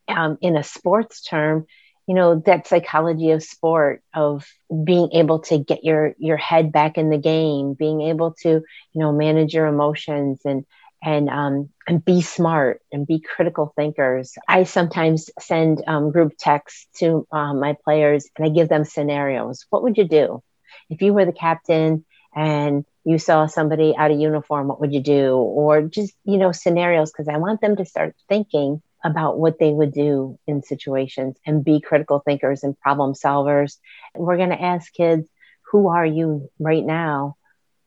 um, 0.08 0.38
in 0.42 0.56
a 0.56 0.64
sports 0.64 1.22
term, 1.24 1.66
you 2.08 2.16
know 2.16 2.42
that 2.46 2.68
psychology 2.68 3.32
of 3.32 3.44
sport 3.44 4.02
of 4.14 4.46
being 4.84 5.10
able 5.14 5.40
to 5.40 5.58
get 5.58 5.84
your 5.84 6.14
your 6.18 6.38
head 6.38 6.72
back 6.72 6.98
in 6.98 7.10
the 7.10 7.18
game 7.18 7.74
being 7.74 8.02
able 8.02 8.34
to 8.42 8.50
you 8.50 9.02
know 9.02 9.12
manage 9.12 9.54
your 9.54 9.68
emotions 9.68 10.42
and 10.46 10.66
and 11.04 11.30
um, 11.30 11.70
and 11.88 12.04
be 12.04 12.22
smart 12.22 12.82
and 12.92 13.06
be 13.06 13.20
critical 13.20 13.72
thinkers. 13.76 14.34
I 14.48 14.64
sometimes 14.64 15.30
send 15.40 15.84
um, 15.88 16.12
group 16.12 16.34
texts 16.40 16.88
to 17.00 17.28
um, 17.32 17.60
my 17.60 17.76
players 17.84 18.28
and 18.36 18.46
I 18.46 18.50
give 18.50 18.70
them 18.70 18.86
scenarios. 18.86 19.66
What 19.70 19.84
would 19.84 19.98
you 19.98 20.08
do 20.08 20.42
if 20.90 21.02
you 21.02 21.14
were 21.14 21.26
the 21.26 21.32
captain 21.34 22.06
and 22.36 22.86
you 23.04 23.18
saw 23.20 23.46
somebody 23.46 23.96
out 23.98 24.12
of 24.12 24.20
uniform? 24.20 24.68
What 24.68 24.80
would 24.82 24.94
you 24.94 25.02
do? 25.02 25.36
Or 25.36 25.84
just 25.84 26.14
you 26.24 26.38
know 26.38 26.52
scenarios 26.52 27.12
because 27.12 27.28
I 27.28 27.38
want 27.38 27.62
them 27.62 27.76
to 27.78 27.86
start 27.86 28.16
thinking 28.28 28.82
about 29.06 29.38
what 29.38 29.60
they 29.60 29.72
would 29.72 29.94
do 29.94 30.38
in 30.48 30.64
situations 30.64 31.38
and 31.46 31.64
be 31.64 31.80
critical 31.80 32.20
thinkers 32.20 32.64
and 32.64 32.78
problem 32.80 33.14
solvers. 33.14 33.78
And 34.14 34.26
we're 34.26 34.38
going 34.38 34.50
to 34.50 34.62
ask 34.62 34.92
kids, 34.92 35.28
who 35.72 35.88
are 35.88 36.06
you 36.06 36.50
right 36.60 36.84
now 36.84 37.38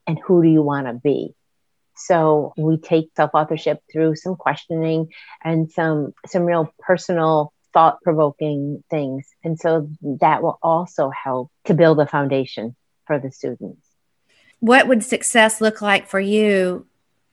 and 0.07 0.19
who 0.19 0.43
do 0.43 0.49
you 0.49 0.63
want 0.63 0.87
to 0.87 0.95
be? 0.95 1.35
So 1.97 2.53
we 2.57 2.79
take 2.79 3.11
self-authorship 3.17 3.83
through 3.93 4.15
some 4.15 4.37
questioning 4.37 5.09
and 5.43 5.69
some 5.71 6.15
some 6.27 6.45
real 6.45 6.73
personal 6.79 7.53
thought-provoking 7.75 8.85
things. 8.89 9.27
And 9.43 9.59
so 9.59 9.91
that 10.21 10.43
will 10.43 10.59
also 10.63 11.11
help 11.11 11.51
to 11.65 11.75
build 11.75 11.99
a 12.01 12.07
foundation 12.07 12.77
for 13.07 13.19
the 13.19 13.33
students. 13.33 13.85
What 14.61 14.87
would 14.87 15.03
success 15.03 15.61
look 15.61 15.83
like 15.83 16.07
for 16.07 16.21
you 16.21 16.87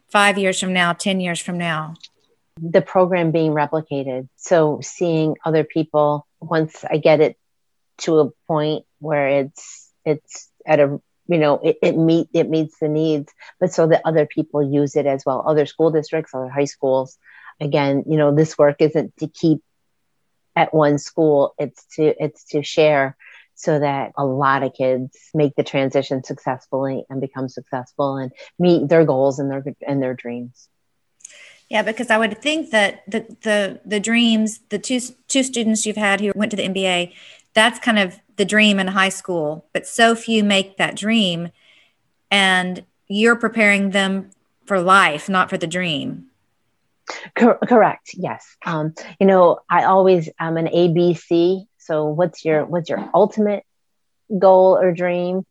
5 0.09 0.37
years 0.37 0.59
from 0.59 0.73
now, 0.73 0.93
10 0.93 1.19
years 1.19 1.39
from 1.39 1.57
now? 1.59 1.93
The 2.61 2.81
program 2.81 3.31
being 3.31 3.51
replicated. 3.51 4.29
So 4.35 4.79
seeing 4.81 5.35
other 5.43 5.63
people 5.63 6.25
once 6.39 6.83
I 6.89 6.97
get 6.97 7.19
it 7.19 7.37
to 7.99 8.19
a 8.19 8.29
point 8.47 8.85
where 8.99 9.27
it's 9.27 9.91
it's 10.05 10.49
at 10.65 10.79
a 10.79 10.99
you 11.27 11.37
know 11.37 11.59
it, 11.63 11.77
it 11.81 11.97
meet 11.97 12.29
it 12.33 12.49
meets 12.49 12.79
the 12.79 12.87
needs, 12.87 13.33
but 13.59 13.73
so 13.73 13.87
that 13.87 14.01
other 14.05 14.25
people 14.25 14.63
use 14.63 14.95
it 14.95 15.05
as 15.05 15.23
well, 15.25 15.43
other 15.45 15.65
school 15.65 15.91
districts, 15.91 16.33
other 16.33 16.49
high 16.49 16.65
schools. 16.65 17.17
Again, 17.59 18.03
you 18.07 18.17
know, 18.17 18.35
this 18.35 18.57
work 18.57 18.77
isn't 18.79 19.15
to 19.17 19.27
keep 19.27 19.61
at 20.55 20.73
one 20.73 20.97
school, 20.97 21.53
it's 21.57 21.85
to 21.95 22.13
it's 22.23 22.45
to 22.45 22.63
share 22.63 23.17
so 23.55 23.79
that 23.79 24.11
a 24.17 24.25
lot 24.25 24.63
of 24.63 24.73
kids 24.73 25.17
make 25.33 25.55
the 25.55 25.63
transition 25.63 26.23
successfully 26.23 27.05
and 27.09 27.21
become 27.21 27.47
successful 27.47 28.17
and 28.17 28.31
meet 28.59 28.87
their 28.89 29.05
goals 29.05 29.39
and 29.39 29.49
their 29.49 29.63
and 29.85 30.01
their 30.01 30.13
dreams. 30.13 30.69
Yeah, 31.69 31.81
because 31.81 32.11
I 32.11 32.17
would 32.17 32.41
think 32.41 32.69
that 32.71 33.03
the 33.07 33.25
the 33.41 33.81
the 33.85 33.99
dreams, 33.99 34.59
the 34.69 34.79
two 34.79 34.99
two 35.27 35.43
students 35.43 35.85
you've 35.85 35.95
had 35.95 36.21
who 36.21 36.31
went 36.35 36.51
to 36.51 36.57
the 36.57 36.67
NBA, 36.67 37.13
that's 37.53 37.79
kind 37.79 37.97
of 37.97 38.19
the 38.35 38.45
dream 38.45 38.79
in 38.79 38.87
high 38.87 39.09
school, 39.09 39.65
but 39.73 39.87
so 39.87 40.13
few 40.15 40.43
make 40.43 40.77
that 40.77 40.95
dream, 40.95 41.49
and 42.29 42.85
you're 43.07 43.35
preparing 43.35 43.91
them 43.91 44.29
for 44.65 44.79
life, 44.79 45.29
not 45.29 45.49
for 45.49 45.57
the 45.57 45.67
dream. 45.67 46.27
Cor- 47.37 47.59
correct. 47.59 48.11
Yes. 48.13 48.45
Um, 48.65 48.93
you 49.19 49.27
know, 49.27 49.59
I 49.69 49.83
always 49.83 50.29
am 50.39 50.57
an 50.57 50.67
ABC. 50.67 51.65
So, 51.77 52.05
what's 52.05 52.43
your 52.43 52.65
what's 52.65 52.89
your 52.89 53.09
ultimate 53.13 53.63
goal 54.37 54.77
or 54.77 54.91
dream? 54.91 55.45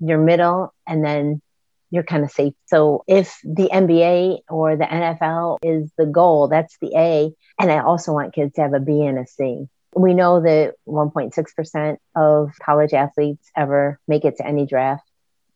Your 0.00 0.18
middle, 0.18 0.74
and 0.86 1.04
then 1.04 1.40
you're 1.90 2.02
kind 2.02 2.24
of 2.24 2.30
safe. 2.30 2.54
So 2.66 3.04
if 3.06 3.38
the 3.44 3.70
NBA 3.72 4.40
or 4.48 4.76
the 4.76 4.84
NFL 4.84 5.58
is 5.62 5.90
the 5.96 6.06
goal, 6.06 6.48
that's 6.48 6.76
the 6.80 6.92
A. 6.96 7.32
And 7.60 7.70
I 7.70 7.78
also 7.78 8.12
want 8.12 8.34
kids 8.34 8.54
to 8.54 8.62
have 8.62 8.74
a 8.74 8.80
B 8.80 9.02
and 9.02 9.18
a 9.18 9.26
C. 9.26 9.66
We 9.94 10.12
know 10.12 10.42
that 10.42 10.74
1.6% 10.86 11.96
of 12.14 12.52
college 12.60 12.92
athletes 12.92 13.50
ever 13.56 13.98
make 14.06 14.24
it 14.24 14.36
to 14.38 14.46
any 14.46 14.66
draft. 14.66 15.08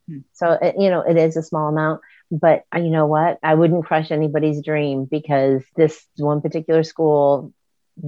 Hmm. 0.09 0.19
So, 0.33 0.53
it, 0.53 0.77
you 0.79 0.89
know, 0.89 1.03
it 1.03 1.17
is 1.17 1.37
a 1.37 1.43
small 1.43 1.69
amount. 1.69 2.01
But 2.31 2.65
uh, 2.75 2.79
you 2.79 2.91
know 2.91 3.07
what? 3.07 3.39
I 3.43 3.55
wouldn't 3.55 3.85
crush 3.85 4.11
anybody's 4.11 4.63
dream 4.63 5.05
because 5.05 5.63
this 5.77 6.03
one 6.17 6.41
particular 6.41 6.85
school 6.85 7.53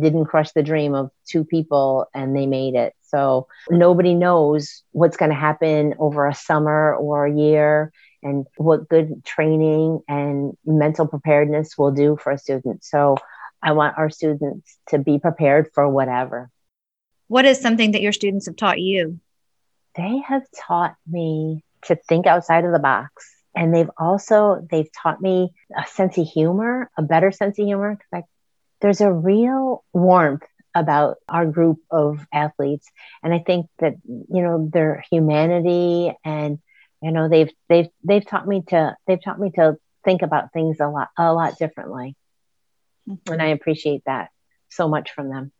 didn't 0.00 0.26
crush 0.26 0.52
the 0.52 0.62
dream 0.62 0.94
of 0.94 1.10
two 1.26 1.44
people 1.44 2.06
and 2.14 2.34
they 2.34 2.46
made 2.46 2.74
it. 2.76 2.94
So 3.02 3.48
nobody 3.68 4.14
knows 4.14 4.84
what's 4.92 5.16
going 5.16 5.30
to 5.30 5.36
happen 5.36 5.94
over 5.98 6.26
a 6.26 6.34
summer 6.34 6.94
or 6.94 7.26
a 7.26 7.34
year 7.34 7.92
and 8.22 8.46
what 8.56 8.88
good 8.88 9.24
training 9.24 10.00
and 10.08 10.56
mental 10.64 11.06
preparedness 11.06 11.76
will 11.76 11.92
do 11.92 12.16
for 12.16 12.32
a 12.32 12.38
student. 12.38 12.84
So 12.84 13.16
I 13.62 13.72
want 13.72 13.98
our 13.98 14.10
students 14.10 14.78
to 14.88 14.98
be 14.98 15.18
prepared 15.18 15.70
for 15.74 15.88
whatever. 15.88 16.50
What 17.28 17.44
is 17.44 17.60
something 17.60 17.92
that 17.92 18.02
your 18.02 18.12
students 18.12 18.46
have 18.46 18.56
taught 18.56 18.80
you? 18.80 19.20
They 19.96 20.18
have 20.26 20.42
taught 20.66 20.96
me 21.08 21.64
to 21.84 21.96
think 21.96 22.26
outside 22.26 22.64
of 22.64 22.72
the 22.72 22.78
box 22.78 23.32
and 23.54 23.74
they've 23.74 23.90
also 23.98 24.66
they've 24.70 24.90
taught 24.92 25.20
me 25.20 25.52
a 25.76 25.86
sense 25.86 26.18
of 26.18 26.26
humor 26.26 26.90
a 26.96 27.02
better 27.02 27.30
sense 27.30 27.58
of 27.58 27.64
humor 27.64 27.98
Because 28.10 28.24
there's 28.80 29.00
a 29.00 29.12
real 29.12 29.84
warmth 29.92 30.42
about 30.74 31.18
our 31.28 31.46
group 31.46 31.78
of 31.90 32.26
athletes 32.32 32.88
and 33.22 33.34
i 33.34 33.38
think 33.38 33.66
that 33.78 33.94
you 34.06 34.42
know 34.42 34.68
their 34.72 35.04
humanity 35.10 36.14
and 36.24 36.58
you 37.02 37.10
know 37.10 37.28
they've 37.28 37.50
they've 37.68 37.88
they've 38.04 38.26
taught 38.26 38.46
me 38.46 38.62
to 38.68 38.96
they've 39.06 39.22
taught 39.22 39.40
me 39.40 39.50
to 39.56 39.76
think 40.04 40.22
about 40.22 40.52
things 40.52 40.78
a 40.80 40.88
lot 40.88 41.08
a 41.18 41.32
lot 41.32 41.58
differently. 41.58 42.16
Mm-hmm. 43.08 43.32
and 43.32 43.42
i 43.42 43.46
appreciate 43.46 44.02
that 44.06 44.30
so 44.72 44.88
much 44.88 45.12
from 45.12 45.28
them. 45.28 45.52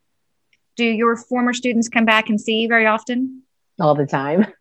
Do 0.76 0.84
your 0.84 1.16
former 1.16 1.52
students 1.52 1.88
come 1.88 2.04
back 2.04 2.28
and 2.28 2.40
see 2.40 2.60
you 2.60 2.68
very 2.68 2.86
often? 2.86 3.42
All 3.80 3.94
the 3.94 4.06
time. 4.06 4.46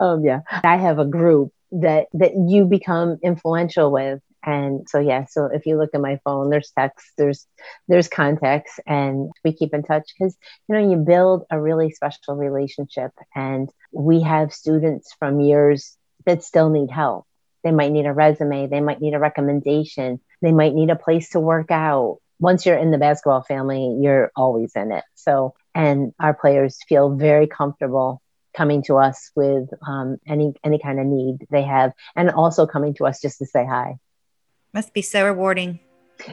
Um, 0.00 0.24
yeah. 0.24 0.40
I 0.64 0.76
have 0.76 0.98
a 0.98 1.04
group 1.04 1.52
that 1.70 2.08
that 2.14 2.32
you 2.34 2.64
become 2.64 3.18
influential 3.22 3.92
with. 3.92 4.20
And 4.44 4.84
so 4.88 4.98
yeah 4.98 5.26
so 5.30 5.44
if 5.46 5.64
you 5.64 5.78
look 5.78 5.90
at 5.94 6.00
my 6.00 6.18
phone 6.24 6.50
there's 6.50 6.72
text 6.76 7.06
there's 7.16 7.46
there's 7.86 8.08
contacts 8.08 8.80
and 8.84 9.30
we 9.44 9.52
keep 9.52 9.72
in 9.72 9.84
touch 9.84 10.12
because 10.12 10.36
you 10.68 10.74
know 10.74 10.90
you 10.90 10.96
build 10.96 11.44
a 11.52 11.60
really 11.60 11.92
special 11.92 12.34
relationship. 12.34 13.12
And 13.36 13.70
we 13.92 14.22
have 14.22 14.52
students 14.52 15.14
from 15.20 15.38
years 15.38 15.96
that 16.26 16.42
still 16.42 16.70
need 16.70 16.90
help 16.90 17.26
they 17.62 17.72
might 17.72 17.92
need 17.92 18.06
a 18.06 18.12
resume 18.12 18.66
they 18.66 18.80
might 18.80 19.00
need 19.00 19.14
a 19.14 19.18
recommendation 19.18 20.20
they 20.42 20.52
might 20.52 20.74
need 20.74 20.90
a 20.90 20.96
place 20.96 21.30
to 21.30 21.40
work 21.40 21.70
out 21.70 22.18
once 22.40 22.66
you're 22.66 22.76
in 22.76 22.90
the 22.90 22.98
basketball 22.98 23.42
family 23.42 23.98
you're 24.00 24.30
always 24.36 24.72
in 24.74 24.92
it 24.92 25.04
so 25.14 25.54
and 25.74 26.12
our 26.20 26.34
players 26.34 26.78
feel 26.88 27.14
very 27.14 27.46
comfortable 27.46 28.20
coming 28.54 28.82
to 28.84 28.96
us 28.96 29.30
with 29.34 29.68
um, 29.86 30.18
any 30.26 30.54
any 30.64 30.78
kind 30.78 31.00
of 31.00 31.06
need 31.06 31.46
they 31.50 31.62
have, 31.62 31.92
and 32.16 32.30
also 32.30 32.66
coming 32.66 32.94
to 32.94 33.06
us 33.06 33.20
just 33.20 33.38
to 33.38 33.46
say 33.46 33.66
hi. 33.66 33.98
Must 34.72 34.94
be 34.94 35.02
so 35.02 35.24
rewarding. 35.24 35.80